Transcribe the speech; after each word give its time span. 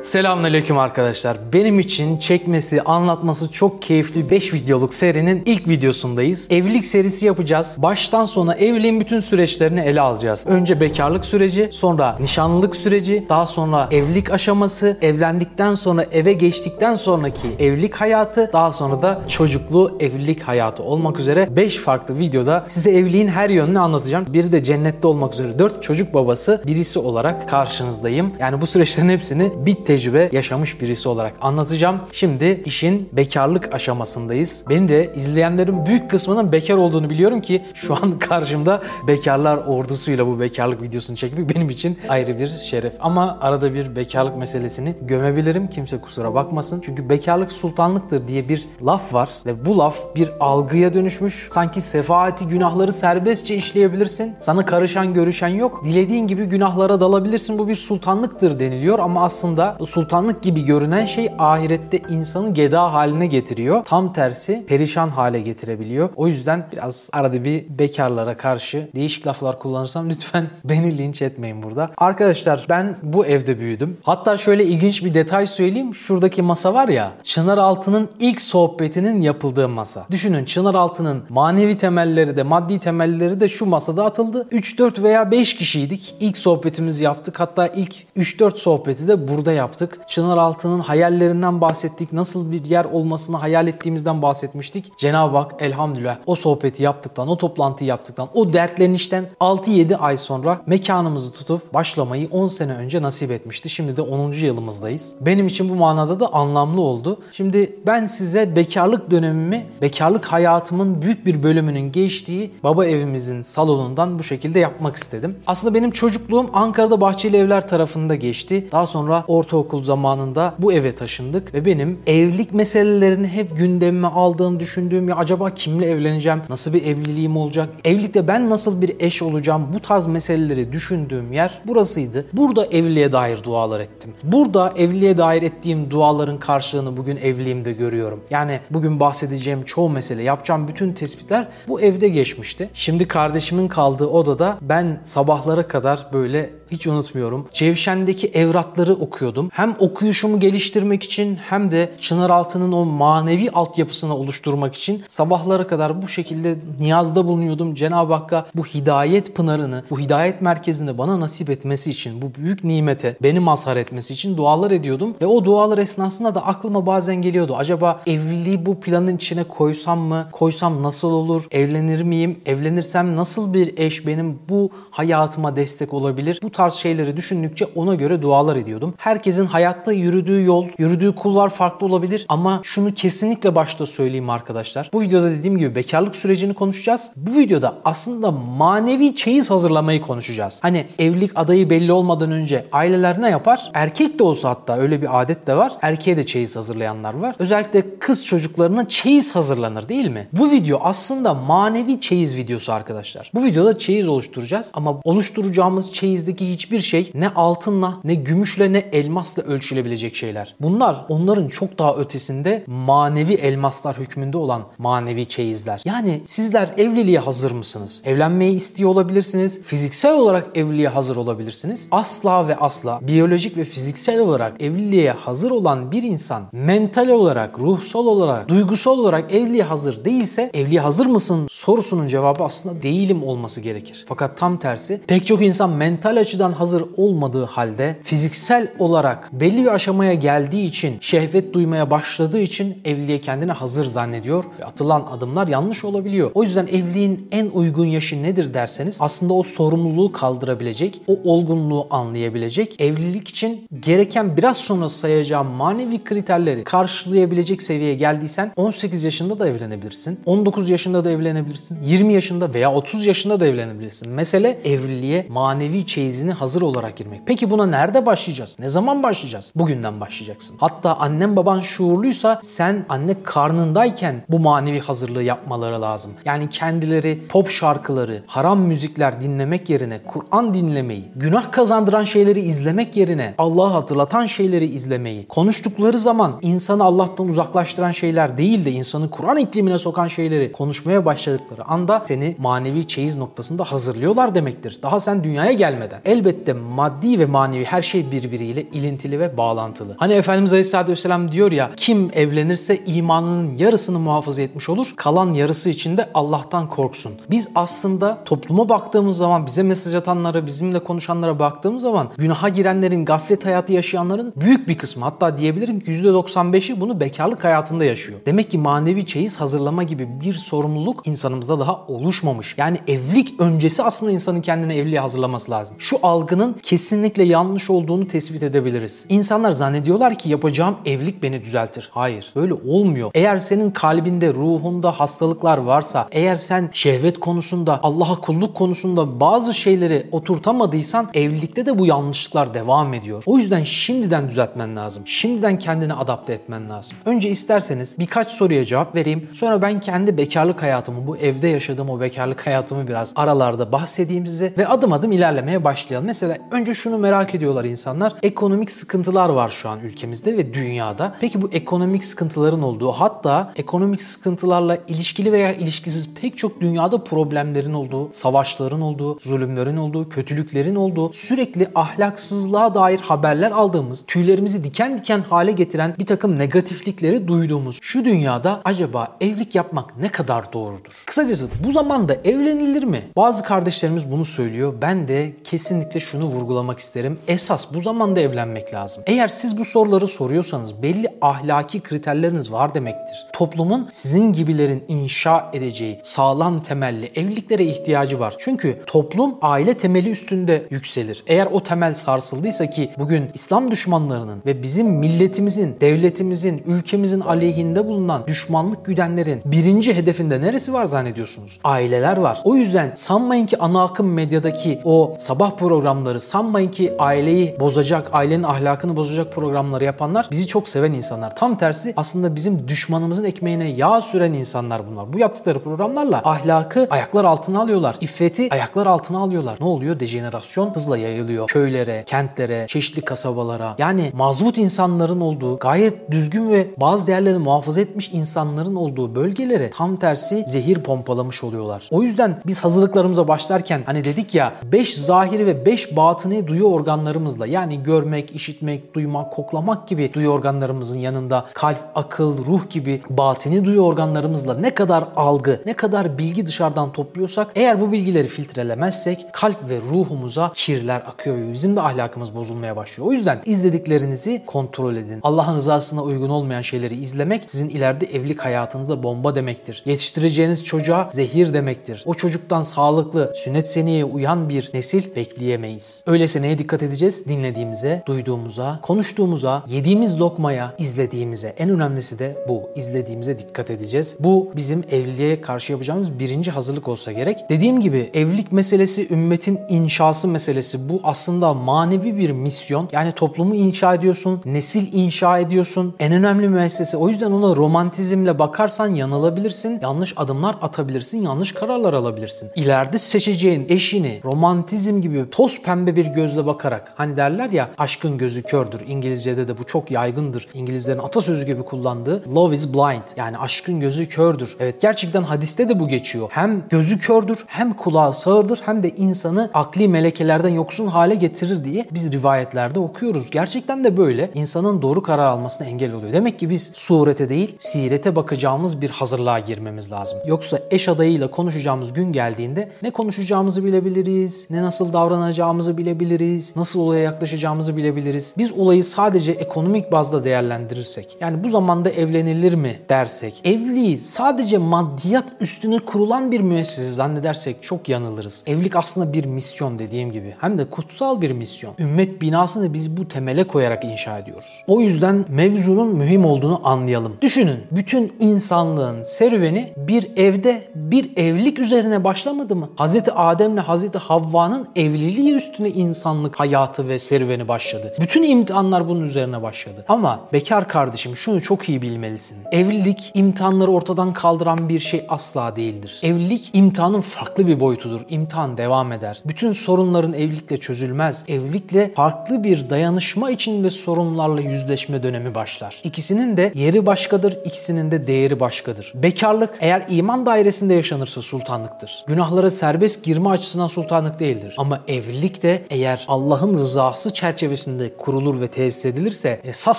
Selamünaleyküm 0.00 0.78
arkadaşlar. 0.78 1.36
Benim 1.52 1.80
için 1.80 2.18
çekmesi, 2.18 2.82
anlatması 2.82 3.52
çok 3.52 3.82
keyifli 3.82 4.30
5 4.30 4.54
videoluk 4.54 4.94
serinin 4.94 5.42
ilk 5.46 5.68
videosundayız. 5.68 6.46
Evlilik 6.50 6.86
serisi 6.86 7.26
yapacağız. 7.26 7.76
Baştan 7.78 8.24
sona 8.24 8.54
evliliğin 8.54 9.00
bütün 9.00 9.20
süreçlerini 9.20 9.80
ele 9.80 10.00
alacağız. 10.00 10.44
Önce 10.46 10.80
bekarlık 10.80 11.24
süreci, 11.24 11.68
sonra 11.72 12.16
nişanlılık 12.20 12.76
süreci, 12.76 13.26
daha 13.28 13.46
sonra 13.46 13.88
evlilik 13.90 14.30
aşaması, 14.30 14.96
evlendikten 15.02 15.74
sonra 15.74 16.06
eve 16.12 16.32
geçtikten 16.32 16.94
sonraki 16.94 17.48
evlilik 17.58 17.94
hayatı, 17.94 18.50
daha 18.52 18.72
sonra 18.72 19.02
da 19.02 19.22
çocuklu 19.28 19.96
evlilik 20.00 20.42
hayatı 20.42 20.82
olmak 20.82 21.20
üzere 21.20 21.56
5 21.56 21.76
farklı 21.76 22.18
videoda 22.18 22.64
size 22.68 22.90
evliliğin 22.90 23.28
her 23.28 23.50
yönünü 23.50 23.78
anlatacağım. 23.78 24.26
Biri 24.28 24.52
de 24.52 24.62
cennette 24.62 25.06
olmak 25.06 25.34
üzere 25.34 25.58
4 25.58 25.82
çocuk 25.82 26.14
babası 26.14 26.62
birisi 26.66 26.98
olarak 26.98 27.48
karşınızdayım. 27.48 28.32
Yani 28.40 28.60
bu 28.60 28.66
süreçlerin 28.66 29.08
hepsini 29.08 29.52
bir 29.66 29.87
tecrübe 29.88 30.28
yaşamış 30.32 30.80
birisi 30.80 31.08
olarak 31.08 31.34
anlatacağım. 31.40 32.00
Şimdi 32.12 32.62
işin 32.64 33.08
bekarlık 33.12 33.74
aşamasındayız. 33.74 34.64
Benim 34.68 34.88
de 34.88 35.12
izleyenlerin 35.14 35.86
büyük 35.86 36.10
kısmının 36.10 36.52
bekar 36.52 36.76
olduğunu 36.76 37.10
biliyorum 37.10 37.40
ki 37.40 37.64
şu 37.74 37.94
an 37.94 38.18
karşımda 38.28 38.82
bekarlar 39.06 39.56
ordusuyla 39.56 40.26
bu 40.26 40.40
bekarlık 40.40 40.82
videosunu 40.82 41.16
çekmek 41.16 41.54
benim 41.54 41.70
için 41.70 41.98
ayrı 42.08 42.38
bir 42.38 42.48
şeref. 42.48 42.92
Ama 43.00 43.38
arada 43.40 43.74
bir 43.74 43.96
bekarlık 43.96 44.36
meselesini 44.36 44.94
gömebilirim. 45.02 45.68
Kimse 45.68 46.00
kusura 46.00 46.34
bakmasın. 46.34 46.82
Çünkü 46.84 47.08
bekarlık 47.08 47.52
sultanlıktır 47.52 48.28
diye 48.28 48.48
bir 48.48 48.68
laf 48.86 49.14
var 49.14 49.30
ve 49.46 49.66
bu 49.66 49.78
laf 49.78 50.16
bir 50.16 50.30
algıya 50.40 50.94
dönüşmüş. 50.94 51.48
Sanki 51.50 51.80
sefaati 51.80 52.46
günahları 52.48 52.92
serbestçe 52.92 53.56
işleyebilirsin. 53.56 54.34
Sana 54.40 54.66
karışan 54.66 55.14
görüşen 55.14 55.48
yok. 55.48 55.84
Dilediğin 55.84 56.26
gibi 56.26 56.44
günahlara 56.44 57.00
dalabilirsin. 57.00 57.58
Bu 57.58 57.68
bir 57.68 57.76
sultanlıktır 57.76 58.60
deniliyor 58.60 58.98
ama 58.98 59.24
aslında 59.24 59.77
sultanlık 59.86 60.42
gibi 60.42 60.64
görünen 60.64 61.06
şey 61.06 61.28
ahirette 61.38 61.98
insanı 62.08 62.54
geda 62.54 62.92
haline 62.92 63.26
getiriyor. 63.26 63.84
Tam 63.84 64.12
tersi 64.12 64.64
perişan 64.68 65.08
hale 65.08 65.40
getirebiliyor. 65.40 66.10
O 66.16 66.26
yüzden 66.26 66.66
biraz 66.72 67.10
arada 67.12 67.44
bir 67.44 67.64
bekarlara 67.78 68.36
karşı 68.36 68.88
değişik 68.94 69.26
laflar 69.26 69.58
kullanırsam 69.58 70.10
lütfen 70.10 70.46
beni 70.64 70.98
linç 70.98 71.22
etmeyin 71.22 71.62
burada. 71.62 71.90
Arkadaşlar 71.96 72.66
ben 72.68 72.96
bu 73.02 73.26
evde 73.26 73.58
büyüdüm. 73.58 73.96
Hatta 74.02 74.38
şöyle 74.38 74.64
ilginç 74.64 75.04
bir 75.04 75.14
detay 75.14 75.46
söyleyeyim. 75.46 75.94
Şuradaki 75.94 76.42
masa 76.42 76.74
var 76.74 76.88
ya 76.88 77.12
Çınaraltı'nın 77.24 78.08
ilk 78.20 78.40
sohbetinin 78.40 79.20
yapıldığı 79.20 79.68
masa. 79.68 80.06
Düşünün 80.10 80.44
Çınaraltı'nın 80.44 81.22
manevi 81.28 81.78
temelleri 81.78 82.36
de 82.36 82.42
maddi 82.42 82.78
temelleri 82.78 83.40
de 83.40 83.48
şu 83.48 83.66
masada 83.66 84.04
atıldı. 84.04 84.46
3-4 84.52 85.02
veya 85.02 85.30
5 85.30 85.56
kişiydik. 85.56 86.14
İlk 86.20 86.38
sohbetimizi 86.38 87.04
yaptık. 87.04 87.40
Hatta 87.40 87.66
ilk 87.66 87.94
3-4 88.16 88.56
sohbeti 88.56 89.08
de 89.08 89.28
burada 89.28 89.52
yaptık. 89.52 89.67
Çınaraltı'nın 90.08 90.78
hayallerinden 90.78 91.60
bahsettik. 91.60 92.12
Nasıl 92.12 92.52
bir 92.52 92.64
yer 92.64 92.84
olmasını 92.84 93.36
hayal 93.36 93.66
ettiğimizden 93.66 94.22
bahsetmiştik. 94.22 94.98
Cenab-ı 94.98 95.36
Hak 95.36 95.54
elhamdülillah 95.62 96.18
o 96.26 96.36
sohbeti 96.36 96.82
yaptıktan, 96.82 97.28
o 97.28 97.36
toplantıyı 97.36 97.88
yaptıktan, 97.88 98.28
o 98.34 98.52
dertlenişten 98.52 99.28
6-7 99.40 99.96
ay 99.96 100.16
sonra 100.16 100.60
mekanımızı 100.66 101.32
tutup 101.32 101.74
başlamayı 101.74 102.28
10 102.30 102.48
sene 102.48 102.72
önce 102.72 103.02
nasip 103.02 103.30
etmişti. 103.30 103.70
Şimdi 103.70 103.96
de 103.96 104.02
10. 104.02 104.32
yılımızdayız. 104.32 105.14
Benim 105.20 105.46
için 105.46 105.68
bu 105.68 105.74
manada 105.74 106.20
da 106.20 106.32
anlamlı 106.32 106.80
oldu. 106.80 107.20
Şimdi 107.32 107.80
ben 107.86 108.06
size 108.06 108.56
bekarlık 108.56 109.10
dönemimi, 109.10 109.66
bekarlık 109.82 110.24
hayatımın 110.24 111.02
büyük 111.02 111.26
bir 111.26 111.42
bölümünün 111.42 111.92
geçtiği 111.92 112.54
baba 112.62 112.86
evimizin 112.86 113.42
salonundan 113.42 114.18
bu 114.18 114.22
şekilde 114.22 114.58
yapmak 114.58 114.96
istedim. 114.96 115.36
Aslında 115.46 115.74
benim 115.74 115.90
çocukluğum 115.90 116.50
Ankara'da 116.52 117.00
Bahçeli 117.00 117.36
Evler 117.36 117.68
tarafında 117.68 118.14
geçti. 118.14 118.68
Daha 118.72 118.86
sonra 118.86 119.24
ortaokul 119.58 119.82
zamanında 119.82 120.54
bu 120.58 120.72
eve 120.72 120.94
taşındık 120.94 121.54
ve 121.54 121.64
benim 121.64 121.98
evlilik 122.06 122.54
meselelerini 122.54 123.28
hep 123.28 123.58
gündemime 123.58 124.08
aldığım, 124.08 124.60
düşündüğüm 124.60 125.08
ya 125.08 125.16
acaba 125.16 125.54
kimle 125.54 125.86
evleneceğim, 125.86 126.40
nasıl 126.48 126.72
bir 126.72 126.82
evliliğim 126.82 127.36
olacak, 127.36 127.68
evlilikte 127.84 128.28
ben 128.28 128.50
nasıl 128.50 128.82
bir 128.82 128.96
eş 129.00 129.22
olacağım 129.22 129.66
bu 129.72 129.80
tarz 129.80 130.06
meseleleri 130.06 130.72
düşündüğüm 130.72 131.32
yer 131.32 131.60
burasıydı. 131.66 132.26
Burada 132.32 132.66
evliliğe 132.66 133.12
dair 133.12 133.42
dualar 133.42 133.80
ettim. 133.80 134.14
Burada 134.22 134.72
evliliğe 134.76 135.18
dair 135.18 135.42
ettiğim 135.42 135.90
duaların 135.90 136.38
karşılığını 136.38 136.96
bugün 136.96 137.16
evliliğimde 137.16 137.72
görüyorum. 137.72 138.20
Yani 138.30 138.60
bugün 138.70 139.00
bahsedeceğim 139.00 139.64
çoğu 139.64 139.88
mesele, 139.88 140.22
yapacağım 140.22 140.68
bütün 140.68 140.92
tespitler 140.92 141.48
bu 141.68 141.80
evde 141.80 142.08
geçmişti. 142.08 142.70
Şimdi 142.74 143.08
kardeşimin 143.08 143.68
kaldığı 143.68 144.06
odada 144.06 144.58
ben 144.60 145.00
sabahlara 145.04 145.68
kadar 145.68 146.06
böyle 146.12 146.50
hiç 146.70 146.86
unutmuyorum. 146.86 147.48
Cevşen'deki 147.52 148.26
evrakları 148.26 148.94
okuyordum. 148.94 149.50
Hem 149.52 149.76
okuyuşumu 149.78 150.40
geliştirmek 150.40 151.02
için 151.02 151.36
hem 151.36 151.70
de 151.70 151.92
Çınaraltı'nın 152.00 152.72
o 152.72 152.84
manevi 152.84 153.50
altyapısını 153.50 154.16
oluşturmak 154.16 154.74
için 154.74 155.02
sabahlara 155.08 155.66
kadar 155.66 156.02
bu 156.02 156.08
şekilde 156.08 156.56
niyazda 156.80 157.26
bulunuyordum. 157.26 157.74
Cenab-ı 157.74 158.12
Hakk'a 158.12 158.46
bu 158.54 158.64
hidayet 158.64 159.34
pınarını, 159.34 159.84
bu 159.90 160.00
hidayet 160.00 160.42
merkezini 160.42 160.98
bana 160.98 161.20
nasip 161.20 161.50
etmesi 161.50 161.90
için, 161.90 162.22
bu 162.22 162.34
büyük 162.34 162.64
nimete 162.64 163.16
beni 163.22 163.40
mazhar 163.40 163.76
etmesi 163.76 164.14
için 164.14 164.36
dualar 164.36 164.70
ediyordum. 164.70 165.14
Ve 165.22 165.26
o 165.26 165.44
dualar 165.44 165.78
esnasında 165.78 166.34
da 166.34 166.46
aklıma 166.46 166.86
bazen 166.86 167.16
geliyordu. 167.16 167.54
Acaba 167.56 168.00
evliliği 168.06 168.66
bu 168.66 168.80
planın 168.80 169.16
içine 169.16 169.44
koysam 169.44 169.98
mı? 169.98 170.28
Koysam 170.32 170.82
nasıl 170.82 171.10
olur? 171.10 171.46
Evlenir 171.50 172.02
miyim? 172.02 172.36
Evlenirsem 172.46 173.16
nasıl 173.16 173.54
bir 173.54 173.78
eş 173.78 174.06
benim 174.06 174.38
bu 174.48 174.70
hayatıma 174.90 175.56
destek 175.56 175.94
olabilir? 175.94 176.40
Bu 176.42 176.50
tarz 176.58 176.74
şeyleri 176.74 177.16
düşündükçe 177.16 177.66
ona 177.74 177.94
göre 177.94 178.22
dualar 178.22 178.56
ediyordum. 178.56 178.94
Herkesin 178.96 179.46
hayatta 179.46 179.92
yürüdüğü 179.92 180.44
yol, 180.44 180.66
yürüdüğü 180.78 181.14
kulvar 181.14 181.48
farklı 181.48 181.86
olabilir 181.86 182.26
ama 182.28 182.60
şunu 182.64 182.94
kesinlikle 182.94 183.54
başta 183.54 183.86
söyleyeyim 183.86 184.30
arkadaşlar. 184.30 184.90
Bu 184.92 185.00
videoda 185.00 185.30
dediğim 185.30 185.58
gibi 185.58 185.74
bekarlık 185.74 186.16
sürecini 186.16 186.54
konuşacağız. 186.54 187.10
Bu 187.16 187.38
videoda 187.38 187.74
aslında 187.84 188.30
manevi 188.30 189.14
çeyiz 189.14 189.50
hazırlamayı 189.50 190.02
konuşacağız. 190.02 190.58
Hani 190.62 190.86
evlilik 190.98 191.30
adayı 191.34 191.70
belli 191.70 191.92
olmadan 191.92 192.30
önce 192.30 192.66
aileler 192.72 193.22
ne 193.22 193.30
yapar? 193.30 193.70
Erkek 193.74 194.18
de 194.18 194.22
olsa 194.22 194.50
hatta 194.50 194.76
öyle 194.76 195.02
bir 195.02 195.20
adet 195.20 195.46
de 195.46 195.56
var. 195.56 195.72
Erkeğe 195.82 196.16
de 196.16 196.26
çeyiz 196.26 196.56
hazırlayanlar 196.56 197.14
var. 197.14 197.36
Özellikle 197.38 197.98
kız 197.98 198.24
çocuklarına 198.24 198.88
çeyiz 198.88 199.34
hazırlanır 199.34 199.88
değil 199.88 200.08
mi? 200.08 200.28
Bu 200.32 200.50
video 200.50 200.80
aslında 200.82 201.34
manevi 201.34 202.00
çeyiz 202.00 202.36
videosu 202.36 202.72
arkadaşlar. 202.72 203.30
Bu 203.34 203.44
videoda 203.44 203.78
çeyiz 203.78 204.08
oluşturacağız 204.08 204.70
ama 204.74 205.00
oluşturacağımız 205.04 205.92
çeyizdeki 205.92 206.47
hiçbir 206.50 206.80
şey 206.80 207.10
ne 207.14 207.28
altınla 207.28 208.00
ne 208.04 208.14
gümüşle 208.14 208.72
ne 208.72 208.78
elmasla 208.78 209.42
ölçülebilecek 209.42 210.14
şeyler. 210.14 210.54
Bunlar 210.60 211.04
onların 211.08 211.48
çok 211.48 211.78
daha 211.78 211.96
ötesinde 211.96 212.64
manevi 212.66 213.34
elmaslar 213.34 213.98
hükmünde 213.98 214.36
olan 214.36 214.62
manevi 214.78 215.26
çeyizler. 215.26 215.82
Yani 215.84 216.22
sizler 216.24 216.74
evliliğe 216.78 217.18
hazır 217.18 217.50
mısınız? 217.50 218.02
Evlenmeyi 218.04 218.54
istiyor 218.54 218.90
olabilirsiniz. 218.90 219.62
Fiziksel 219.62 220.14
olarak 220.14 220.56
evliliğe 220.56 220.88
hazır 220.88 221.16
olabilirsiniz. 221.16 221.88
Asla 221.90 222.48
ve 222.48 222.56
asla 222.56 222.98
biyolojik 223.02 223.56
ve 223.56 223.64
fiziksel 223.64 224.20
olarak 224.20 224.62
evliliğe 224.62 225.12
hazır 225.12 225.50
olan 225.50 225.92
bir 225.92 226.02
insan 226.02 226.42
mental 226.52 227.08
olarak, 227.08 227.58
ruhsal 227.58 228.06
olarak, 228.06 228.48
duygusal 228.48 228.98
olarak 228.98 229.32
evliliğe 229.32 229.62
hazır 229.62 230.04
değilse 230.04 230.50
evliliğe 230.54 230.80
hazır 230.80 231.06
mısın 231.06 231.46
sorusunun 231.50 232.08
cevabı 232.08 232.44
aslında 232.44 232.82
değilim 232.82 233.22
olması 233.22 233.60
gerekir. 233.60 234.04
Fakat 234.08 234.38
tam 234.38 234.58
tersi 234.58 235.00
pek 235.06 235.26
çok 235.26 235.42
insan 235.42 235.70
mental 235.70 236.16
açıdan 236.16 236.37
hazır 236.46 236.84
olmadığı 236.96 237.44
halde 237.44 237.96
fiziksel 238.02 238.72
olarak 238.78 239.30
belli 239.32 239.62
bir 239.62 239.74
aşamaya 239.74 240.14
geldiği 240.14 240.66
için, 240.66 240.96
şehvet 241.00 241.52
duymaya 241.52 241.90
başladığı 241.90 242.40
için 242.40 242.78
evliliğe 242.84 243.20
kendini 243.20 243.52
hazır 243.52 243.86
zannediyor 243.86 244.44
ve 244.60 244.64
atılan 244.64 245.04
adımlar 245.10 245.48
yanlış 245.48 245.84
olabiliyor. 245.84 246.30
O 246.34 246.42
yüzden 246.42 246.66
evliliğin 246.66 247.28
en 247.30 247.46
uygun 247.46 247.86
yaşı 247.86 248.22
nedir 248.22 248.54
derseniz 248.54 248.98
aslında 249.00 249.34
o 249.34 249.42
sorumluluğu 249.42 250.12
kaldırabilecek, 250.12 251.00
o 251.06 251.18
olgunluğu 251.24 251.86
anlayabilecek, 251.90 252.80
evlilik 252.80 253.28
için 253.28 253.66
gereken 253.80 254.36
biraz 254.36 254.56
sonra 254.56 254.88
sayacağım 254.88 255.46
manevi 255.46 256.04
kriterleri 256.04 256.64
karşılayabilecek 256.64 257.62
seviyeye 257.62 257.94
geldiysen 257.94 258.52
18 258.56 259.04
yaşında 259.04 259.38
da 259.38 259.48
evlenebilirsin, 259.48 260.20
19 260.26 260.70
yaşında 260.70 261.04
da 261.04 261.10
evlenebilirsin, 261.10 261.78
20 261.84 262.14
yaşında 262.14 262.54
veya 262.54 262.72
30 262.72 263.06
yaşında 263.06 263.40
da 263.40 263.46
evlenebilirsin. 263.46 264.10
Mesele 264.10 264.60
evliliğe 264.64 265.26
manevi 265.28 265.86
çeyizini 265.86 266.27
hazır 266.32 266.62
olarak 266.62 266.96
girmek. 266.96 267.20
Peki 267.26 267.50
buna 267.50 267.66
nerede 267.66 268.06
başlayacağız? 268.06 268.56
Ne 268.58 268.68
zaman 268.68 269.02
başlayacağız? 269.02 269.52
Bugünden 269.54 270.00
başlayacaksın. 270.00 270.56
Hatta 270.60 270.96
annen 270.96 271.36
baban 271.36 271.60
şuurluysa 271.60 272.40
sen 272.42 272.84
anne 272.88 273.22
karnındayken 273.22 274.22
bu 274.28 274.38
manevi 274.38 274.80
hazırlığı 274.80 275.22
yapmaları 275.22 275.82
lazım. 275.82 276.12
Yani 276.24 276.50
kendileri 276.50 277.26
pop 277.28 277.50
şarkıları, 277.50 278.22
haram 278.26 278.60
müzikler 278.60 279.20
dinlemek 279.20 279.70
yerine 279.70 280.00
Kur'an 280.06 280.54
dinlemeyi, 280.54 281.04
günah 281.16 281.52
kazandıran 281.52 282.04
şeyleri 282.04 282.40
izlemek 282.40 282.96
yerine 282.96 283.34
Allah'ı 283.38 283.66
hatırlatan 283.66 284.26
şeyleri 284.26 284.66
izlemeyi, 284.66 285.28
konuştukları 285.28 285.98
zaman 285.98 286.38
insanı 286.42 286.84
Allah'tan 286.84 287.28
uzaklaştıran 287.28 287.90
şeyler 287.90 288.38
değil 288.38 288.64
de 288.64 288.70
insanı 288.70 289.10
Kur'an 289.10 289.36
iklimine 289.36 289.78
sokan 289.78 290.08
şeyleri 290.08 290.52
konuşmaya 290.52 291.04
başladıkları 291.04 291.64
anda 291.64 292.04
seni 292.08 292.36
manevi 292.38 292.86
çeyiz 292.86 293.16
noktasında 293.16 293.64
hazırlıyorlar 293.64 294.34
demektir. 294.34 294.78
Daha 294.82 295.00
sen 295.00 295.24
dünyaya 295.24 295.52
gelmeden. 295.52 296.00
Elbette 296.18 296.52
maddi 296.52 297.18
ve 297.18 297.26
manevi 297.26 297.64
her 297.64 297.82
şey 297.82 298.10
birbiriyle 298.10 298.62
ilintili 298.62 299.20
ve 299.20 299.36
bağlantılı. 299.36 299.96
Hani 299.98 300.12
Efendimiz 300.12 300.52
Aleyhisselatü 300.52 300.92
Vesselam 300.92 301.32
diyor 301.32 301.52
ya 301.52 301.70
kim 301.76 302.10
evlenirse 302.14 302.84
imanının 302.86 303.58
yarısını 303.58 303.98
muhafaza 303.98 304.42
etmiş 304.42 304.68
olur. 304.68 304.86
Kalan 304.96 305.34
yarısı 305.34 305.68
için 305.68 305.96
de 305.96 306.08
Allah'tan 306.14 306.68
korksun. 306.68 307.12
Biz 307.30 307.48
aslında 307.54 308.18
topluma 308.24 308.68
baktığımız 308.68 309.16
zaman 309.16 309.46
bize 309.46 309.62
mesaj 309.62 309.94
atanlara, 309.94 310.46
bizimle 310.46 310.78
konuşanlara 310.78 311.38
baktığımız 311.38 311.82
zaman 311.82 312.08
günaha 312.16 312.54
girenlerin, 312.54 313.04
gaflet 313.04 313.44
hayatı 313.44 313.72
yaşayanların 313.72 314.32
büyük 314.36 314.68
bir 314.68 314.78
kısmı 314.78 315.04
hatta 315.04 315.38
diyebilirim 315.38 315.80
ki 315.80 315.90
%95'i 315.90 316.80
bunu 316.80 317.00
bekarlık 317.00 317.44
hayatında 317.44 317.84
yaşıyor. 317.84 318.20
Demek 318.26 318.50
ki 318.50 318.58
manevi 318.58 319.06
çeyiz 319.06 319.40
hazırlama 319.40 319.82
gibi 319.82 320.08
bir 320.20 320.34
sorumluluk 320.34 321.06
insanımızda 321.06 321.60
daha 321.60 321.86
oluşmamış. 321.88 322.54
Yani 322.58 322.78
evlilik 322.86 323.40
öncesi 323.40 323.82
aslında 323.82 324.12
insanın 324.12 324.40
kendine 324.40 324.76
evliliğe 324.76 325.00
hazırlaması 325.00 325.50
lazım. 325.50 325.76
Şu 325.78 325.98
algının 326.08 326.56
kesinlikle 326.62 327.24
yanlış 327.24 327.70
olduğunu 327.70 328.08
tespit 328.08 328.42
edebiliriz. 328.42 329.04
İnsanlar 329.08 329.52
zannediyorlar 329.52 330.14
ki 330.14 330.28
yapacağım 330.28 330.76
evlilik 330.84 331.22
beni 331.22 331.44
düzeltir. 331.44 331.90
Hayır, 331.92 332.32
böyle 332.36 332.54
olmuyor. 332.54 333.10
Eğer 333.14 333.38
senin 333.38 333.70
kalbinde, 333.70 334.34
ruhunda 334.34 334.92
hastalıklar 334.92 335.58
varsa, 335.58 336.08
eğer 336.12 336.36
sen 336.36 336.70
şehvet 336.72 337.20
konusunda, 337.20 337.80
Allah'a 337.82 338.16
kulluk 338.16 338.56
konusunda 338.56 339.20
bazı 339.20 339.54
şeyleri 339.54 340.06
oturtamadıysan 340.12 341.08
evlilikte 341.14 341.66
de 341.66 341.78
bu 341.78 341.86
yanlışlıklar 341.86 342.54
devam 342.54 342.94
ediyor. 342.94 343.22
O 343.26 343.38
yüzden 343.38 343.64
şimdiden 343.64 344.30
düzeltmen 344.30 344.76
lazım. 344.76 345.02
Şimdiden 345.06 345.58
kendini 345.58 345.94
adapte 345.94 346.32
etmen 346.32 346.70
lazım. 346.70 346.96
Önce 347.04 347.30
isterseniz 347.30 347.98
birkaç 347.98 348.30
soruya 348.30 348.64
cevap 348.64 348.94
vereyim. 348.94 349.28
Sonra 349.32 349.62
ben 349.62 349.80
kendi 349.80 350.16
bekarlık 350.16 350.62
hayatımı, 350.62 351.06
bu 351.06 351.16
evde 351.16 351.48
yaşadığım 351.48 351.90
o 351.90 352.00
bekarlık 352.00 352.46
hayatımı 352.46 352.88
biraz 352.88 353.12
aralarda 353.16 353.72
bahsedeyim 353.72 354.26
size 354.26 354.52
ve 354.58 354.68
adım 354.68 354.92
adım 354.92 355.12
ilerlemeye 355.12 355.64
başlayalım. 355.88 356.06
Mesela 356.06 356.38
önce 356.50 356.74
şunu 356.74 356.98
merak 356.98 357.34
ediyorlar 357.34 357.64
insanlar. 357.64 358.14
Ekonomik 358.22 358.70
sıkıntılar 358.70 359.28
var 359.28 359.50
şu 359.50 359.68
an 359.68 359.80
ülkemizde 359.80 360.36
ve 360.36 360.54
dünyada. 360.54 361.16
Peki 361.20 361.42
bu 361.42 361.48
ekonomik 361.52 362.04
sıkıntıların 362.04 362.62
olduğu 362.62 362.92
hatta 362.92 363.52
ekonomik 363.56 364.02
sıkıntılarla 364.02 364.78
ilişkili 364.88 365.32
veya 365.32 365.52
ilişkisiz 365.52 366.14
pek 366.14 366.38
çok 366.38 366.60
dünyada 366.60 367.04
problemlerin 367.04 367.74
olduğu, 367.74 368.12
savaşların 368.12 368.80
olduğu, 368.80 369.20
zulümlerin 369.20 369.76
olduğu, 369.76 370.08
kötülüklerin 370.08 370.74
olduğu, 370.74 371.12
sürekli 371.12 371.68
ahlaksızlığa 371.74 372.74
dair 372.74 373.00
haberler 373.00 373.50
aldığımız, 373.50 374.04
tüylerimizi 374.06 374.64
diken 374.64 374.98
diken 374.98 375.20
hale 375.20 375.52
getiren 375.52 375.94
bir 375.98 376.06
takım 376.06 376.38
negatiflikleri 376.38 377.28
duyduğumuz 377.28 377.78
şu 377.82 378.04
dünyada 378.04 378.60
acaba 378.64 379.16
evlilik 379.20 379.54
yapmak 379.54 379.98
ne 379.98 380.08
kadar 380.08 380.52
doğrudur? 380.52 380.92
Kısacası 381.06 381.48
bu 381.64 381.72
zamanda 381.72 382.14
evlenilir 382.14 382.84
mi? 382.84 383.02
Bazı 383.16 383.44
kardeşlerimiz 383.44 384.10
bunu 384.10 384.24
söylüyor. 384.24 384.74
Ben 384.82 385.08
de 385.08 385.32
kesinlikle 385.78 386.00
şunu 386.00 386.26
vurgulamak 386.26 386.78
isterim. 386.78 387.18
Esas 387.28 387.74
bu 387.74 387.80
zamanda 387.80 388.20
evlenmek 388.20 388.74
lazım. 388.74 389.02
Eğer 389.06 389.28
siz 389.28 389.58
bu 389.58 389.64
soruları 389.64 390.06
soruyorsanız 390.06 390.82
belli 390.82 391.08
ahlaki 391.20 391.80
kriterleriniz 391.80 392.52
var 392.52 392.74
demektir. 392.74 393.26
Toplumun 393.32 393.88
sizin 393.92 394.32
gibilerin 394.32 394.84
inşa 394.88 395.50
edeceği 395.52 396.00
sağlam 396.02 396.62
temelli 396.62 397.10
evliliklere 397.14 397.64
ihtiyacı 397.64 398.20
var. 398.20 398.34
Çünkü 398.38 398.78
toplum 398.86 399.34
aile 399.42 399.74
temeli 399.74 400.10
üstünde 400.10 400.66
yükselir. 400.70 401.24
Eğer 401.26 401.46
o 401.46 401.60
temel 401.60 401.94
sarsıldıysa 401.94 402.70
ki 402.70 402.90
bugün 402.98 403.30
İslam 403.34 403.70
düşmanlarının 403.70 404.42
ve 404.46 404.62
bizim 404.62 404.86
milletimizin, 404.86 405.76
devletimizin, 405.80 406.62
ülkemizin 406.66 407.20
aleyhinde 407.20 407.86
bulunan 407.86 408.26
düşmanlık 408.26 408.84
güdenlerin 408.84 409.42
birinci 409.44 409.94
hedefinde 409.94 410.40
neresi 410.40 410.72
var 410.72 410.84
zannediyorsunuz? 410.84 411.60
Aileler 411.64 412.16
var. 412.16 412.40
O 412.44 412.56
yüzden 412.56 412.92
sanmayın 412.94 413.46
ki 413.46 413.58
ana 413.58 413.84
akım 413.84 414.12
medyadaki 414.12 414.80
o 414.84 415.16
sabah 415.18 415.56
programları 415.68 416.20
sanmayın 416.20 416.70
ki 416.70 416.94
aileyi 416.98 417.56
bozacak, 417.60 418.10
ailenin 418.12 418.42
ahlakını 418.42 418.96
bozacak 418.96 419.32
programları 419.32 419.84
yapanlar 419.84 420.28
bizi 420.30 420.46
çok 420.46 420.68
seven 420.68 420.92
insanlar. 420.92 421.36
Tam 421.36 421.58
tersi 421.58 421.94
aslında 421.96 422.34
bizim 422.34 422.68
düşmanımızın 422.68 423.24
ekmeğine 423.24 423.68
yağ 423.68 424.00
süren 424.00 424.32
insanlar 424.32 424.82
bunlar. 424.90 425.12
Bu 425.12 425.18
yaptıkları 425.18 425.62
programlarla 425.62 426.20
ahlakı 426.24 426.86
ayaklar 426.90 427.24
altına 427.24 427.60
alıyorlar. 427.60 427.96
İffeti 428.00 428.48
ayaklar 428.50 428.86
altına 428.86 429.18
alıyorlar. 429.18 429.56
Ne 429.60 429.66
oluyor? 429.66 430.00
Dejenerasyon 430.00 430.74
hızla 430.74 430.98
yayılıyor. 430.98 431.46
Köylere, 431.46 432.04
kentlere, 432.06 432.66
çeşitli 432.68 433.02
kasabalara. 433.02 433.74
Yani 433.78 434.12
mazbut 434.14 434.58
insanların 434.58 435.20
olduğu, 435.20 435.58
gayet 435.58 436.10
düzgün 436.10 436.50
ve 436.50 436.68
bazı 436.76 437.06
değerlerini 437.06 437.38
muhafaza 437.38 437.80
etmiş 437.80 438.10
insanların 438.12 438.74
olduğu 438.74 439.14
bölgelere 439.14 439.70
tam 439.70 439.96
tersi 439.96 440.44
zehir 440.46 440.82
pompalamış 440.82 441.44
oluyorlar. 441.44 441.88
O 441.90 442.02
yüzden 442.02 442.42
biz 442.46 442.64
hazırlıklarımıza 442.64 443.28
başlarken 443.28 443.82
hani 443.86 444.04
dedik 444.04 444.34
ya 444.34 444.52
5 444.72 444.94
zahiri 444.94 445.46
ve 445.46 445.57
5 445.66 445.96
batını 445.96 446.46
duyu 446.46 446.64
organlarımızla 446.64 447.46
yani 447.46 447.82
görmek, 447.82 448.30
işitmek, 448.30 448.94
duymak, 448.94 449.32
koklamak 449.32 449.88
gibi 449.88 450.12
duyu 450.12 450.28
organlarımızın 450.28 450.98
yanında 450.98 451.46
kalp, 451.54 451.78
akıl, 451.94 452.44
ruh 452.44 452.70
gibi 452.70 453.02
batini 453.10 453.64
duyu 453.64 453.80
organlarımızla 453.80 454.54
ne 454.54 454.74
kadar 454.74 455.04
algı, 455.16 455.62
ne 455.66 455.74
kadar 455.74 456.18
bilgi 456.18 456.46
dışarıdan 456.46 456.92
topluyorsak 456.92 457.48
eğer 457.54 457.80
bu 457.80 457.92
bilgileri 457.92 458.28
filtrelemezsek 458.28 459.26
kalp 459.32 459.70
ve 459.70 459.80
ruhumuza 459.80 460.52
kirler 460.54 461.02
akıyor 461.06 461.36
ve 461.36 461.52
bizim 461.52 461.76
de 461.76 461.80
ahlakımız 461.80 462.34
bozulmaya 462.34 462.76
başlıyor. 462.76 463.08
O 463.08 463.12
yüzden 463.12 463.42
izlediklerinizi 463.46 464.42
kontrol 464.46 464.96
edin. 464.96 465.20
Allah'ın 465.22 465.56
rızasına 465.56 466.02
uygun 466.02 466.30
olmayan 466.30 466.62
şeyleri 466.62 466.94
izlemek 466.94 467.50
sizin 467.50 467.68
ileride 467.68 468.06
evlilik 468.06 468.40
hayatınızda 468.40 469.02
bomba 469.02 469.34
demektir. 469.34 469.82
Yetiştireceğiniz 469.86 470.64
çocuğa 470.64 471.10
zehir 471.12 471.54
demektir. 471.54 472.02
O 472.06 472.14
çocuktan 472.14 472.62
sağlıklı, 472.62 473.32
sünnet 473.36 473.68
seneye 473.68 474.04
uyan 474.04 474.48
bir 474.48 474.70
nesil 474.74 475.02
bekleyemeyiz. 475.48 476.02
Öyleyse 476.06 476.42
neye 476.42 476.58
dikkat 476.58 476.82
edeceğiz? 476.82 477.26
Dinlediğimize, 477.28 478.02
duyduğumuza, 478.06 478.80
konuştuğumuza, 478.82 479.64
yediğimiz 479.68 480.20
lokmaya, 480.20 480.74
izlediğimize. 480.78 481.54
En 481.58 481.70
önemlisi 481.70 482.18
de 482.18 482.36
bu. 482.48 482.62
İzlediğimize 482.76 483.38
dikkat 483.38 483.70
edeceğiz. 483.70 484.16
Bu 484.20 484.52
bizim 484.56 484.84
evliliğe 484.90 485.40
karşı 485.40 485.72
yapacağımız 485.72 486.18
birinci 486.18 486.50
hazırlık 486.50 486.88
olsa 486.88 487.12
gerek. 487.12 487.38
Dediğim 487.48 487.80
gibi 487.80 488.10
evlilik 488.14 488.52
meselesi 488.52 489.08
ümmetin 489.12 489.58
inşası 489.68 490.28
meselesi. 490.28 490.88
Bu 490.88 491.00
aslında 491.04 491.54
manevi 491.54 492.16
bir 492.16 492.30
misyon. 492.30 492.88
Yani 492.92 493.12
toplumu 493.12 493.54
inşa 493.54 493.94
ediyorsun, 493.94 494.42
nesil 494.44 494.92
inşa 494.92 495.38
ediyorsun. 495.38 495.94
En 495.98 496.12
önemli 496.12 496.48
müessese. 496.48 496.96
O 496.96 497.08
yüzden 497.08 497.30
ona 497.32 497.56
romantizmle 497.56 498.38
bakarsan 498.38 498.88
yanılabilirsin. 498.88 499.78
Yanlış 499.82 500.14
adımlar 500.16 500.56
atabilirsin, 500.62 501.22
yanlış 501.22 501.52
kararlar 501.52 501.94
alabilirsin. 501.94 502.50
İleride 502.56 502.98
seçeceğin 502.98 503.66
eşini 503.68 504.20
romantizm 504.24 505.00
gibi 505.00 505.30
toz 505.38 505.62
pembe 505.62 505.96
bir 505.96 506.06
gözle 506.06 506.46
bakarak 506.46 506.92
hani 506.96 507.16
derler 507.16 507.50
ya 507.50 507.70
aşkın 507.78 508.18
gözü 508.18 508.42
kördür. 508.42 508.80
İngilizce'de 508.86 509.48
de 509.48 509.58
bu 509.58 509.64
çok 509.64 509.90
yaygındır. 509.90 510.48
İngilizlerin 510.54 510.98
atasözü 510.98 511.46
gibi 511.46 511.62
kullandığı 511.62 512.34
love 512.34 512.54
is 512.54 512.74
blind. 512.74 513.02
Yani 513.16 513.38
aşkın 513.38 513.80
gözü 513.80 514.08
kördür. 514.08 514.56
Evet 514.60 514.80
gerçekten 514.80 515.22
hadiste 515.22 515.68
de 515.68 515.80
bu 515.80 515.88
geçiyor. 515.88 516.28
Hem 516.32 516.62
gözü 516.70 516.98
kördür, 516.98 517.44
hem 517.46 517.74
kulağı 517.74 518.14
sağırdır, 518.14 518.60
hem 518.64 518.82
de 518.82 518.90
insanı 518.90 519.50
akli 519.54 519.88
melekelerden 519.88 520.48
yoksun 520.48 520.86
hale 520.86 521.14
getirir 521.14 521.64
diye 521.64 521.86
biz 521.90 522.12
rivayetlerde 522.12 522.80
okuyoruz. 522.80 523.30
Gerçekten 523.30 523.84
de 523.84 523.96
böyle. 523.96 524.30
İnsanın 524.34 524.82
doğru 524.82 525.02
karar 525.02 525.26
almasına 525.26 525.66
engel 525.66 525.92
oluyor. 525.92 526.12
Demek 526.12 526.38
ki 526.38 526.50
biz 526.50 526.70
surete 526.74 527.28
değil, 527.28 527.56
sirete 527.58 528.16
bakacağımız 528.16 528.80
bir 528.80 528.90
hazırlığa 528.90 529.38
girmemiz 529.38 529.92
lazım. 529.92 530.18
Yoksa 530.26 530.60
eş 530.70 530.88
adayıyla 530.88 531.30
konuşacağımız 531.30 531.92
gün 531.92 532.12
geldiğinde 532.12 532.68
ne 532.82 532.90
konuşacağımızı 532.90 533.64
bilebiliriz, 533.64 534.46
ne 534.50 534.62
nasıl 534.62 534.92
davranacağımızı 534.92 535.27
bilebiliriz, 535.28 536.56
nasıl 536.56 536.80
olaya 536.80 537.02
yaklaşacağımızı 537.02 537.76
bilebiliriz. 537.76 538.34
Biz 538.38 538.52
olayı 538.52 538.84
sadece 538.84 539.32
ekonomik 539.32 539.92
bazda 539.92 540.24
değerlendirirsek, 540.24 541.16
yani 541.20 541.44
bu 541.44 541.48
zamanda 541.48 541.90
evlenilir 541.90 542.54
mi 542.54 542.78
dersek, 542.88 543.40
evliliği 543.44 543.98
sadece 543.98 544.58
maddiyat 544.58 545.24
üstüne 545.40 545.78
kurulan 545.78 546.32
bir 546.32 546.40
müessese 546.40 546.90
zannedersek 546.90 547.62
çok 547.62 547.88
yanılırız. 547.88 548.44
Evlilik 548.46 548.76
aslında 548.76 549.12
bir 549.12 549.24
misyon 549.24 549.78
dediğim 549.78 550.12
gibi. 550.12 550.34
Hem 550.38 550.58
de 550.58 550.64
kutsal 550.64 551.20
bir 551.20 551.30
misyon. 551.30 551.74
Ümmet 551.78 552.22
binasını 552.22 552.74
biz 552.74 552.96
bu 552.96 553.08
temele 553.08 553.44
koyarak 553.44 553.84
inşa 553.84 554.18
ediyoruz. 554.18 554.64
O 554.66 554.80
yüzden 554.80 555.24
mevzunun 555.28 555.96
mühim 555.96 556.24
olduğunu 556.24 556.60
anlayalım. 556.64 557.16
Düşünün 557.22 557.58
bütün 557.70 558.12
insanlığın 558.20 559.02
serüveni 559.02 559.72
bir 559.76 560.16
evde 560.16 560.68
bir 560.74 561.16
evlilik 561.16 561.58
üzerine 561.58 562.04
başlamadı 562.04 562.56
mı? 562.56 562.68
Hz. 562.80 562.96
Adem'le 563.14 563.58
Hz. 563.58 563.94
Havva'nın 563.94 564.68
evliliği 564.76 565.17
üstüne 565.26 565.70
insanlık 565.70 566.40
hayatı 566.40 566.88
ve 566.88 566.98
serüveni 566.98 567.48
başladı. 567.48 567.94
Bütün 568.00 568.22
imtihanlar 568.22 568.88
bunun 568.88 569.00
üzerine 569.04 569.42
başladı. 569.42 569.84
Ama 569.88 570.20
bekar 570.32 570.68
kardeşim 570.68 571.16
şunu 571.16 571.42
çok 571.42 571.68
iyi 571.68 571.82
bilmelisin. 571.82 572.36
Evlilik 572.52 573.10
imtihanları 573.14 573.70
ortadan 573.70 574.12
kaldıran 574.12 574.68
bir 574.68 574.80
şey 574.80 575.04
asla 575.08 575.56
değildir. 575.56 576.00
Evlilik 576.02 576.50
imtihanın 576.52 577.00
farklı 577.00 577.46
bir 577.46 577.60
boyutudur. 577.60 578.00
İmtihan 578.08 578.58
devam 578.58 578.92
eder. 578.92 579.22
Bütün 579.24 579.52
sorunların 579.52 580.12
evlilikle 580.12 580.56
çözülmez. 580.56 581.24
Evlilikle 581.28 581.92
farklı 581.94 582.44
bir 582.44 582.70
dayanışma 582.70 583.30
içinde 583.30 583.70
sorunlarla 583.70 584.40
yüzleşme 584.40 585.02
dönemi 585.02 585.34
başlar. 585.34 585.80
İkisinin 585.84 586.36
de 586.36 586.52
yeri 586.54 586.86
başkadır, 586.86 587.38
ikisinin 587.44 587.90
de 587.90 588.06
değeri 588.06 588.40
başkadır. 588.40 588.92
Bekarlık 588.94 589.58
eğer 589.60 589.86
iman 589.88 590.26
dairesinde 590.26 590.74
yaşanırsa 590.74 591.22
sultanlıktır. 591.22 592.04
Günahlara 592.06 592.50
serbest 592.50 593.04
girme 593.04 593.28
açısından 593.28 593.66
sultanlık 593.66 594.20
değildir. 594.20 594.54
Ama 594.58 594.80
evlilik 594.88 595.07
evlilik 595.08 595.42
de 595.42 595.62
eğer 595.70 596.04
Allah'ın 596.08 596.52
rızası 596.52 597.14
çerçevesinde 597.14 597.96
kurulur 597.96 598.40
ve 598.40 598.48
tesis 598.48 598.86
edilirse 598.86 599.40
esas 599.44 599.78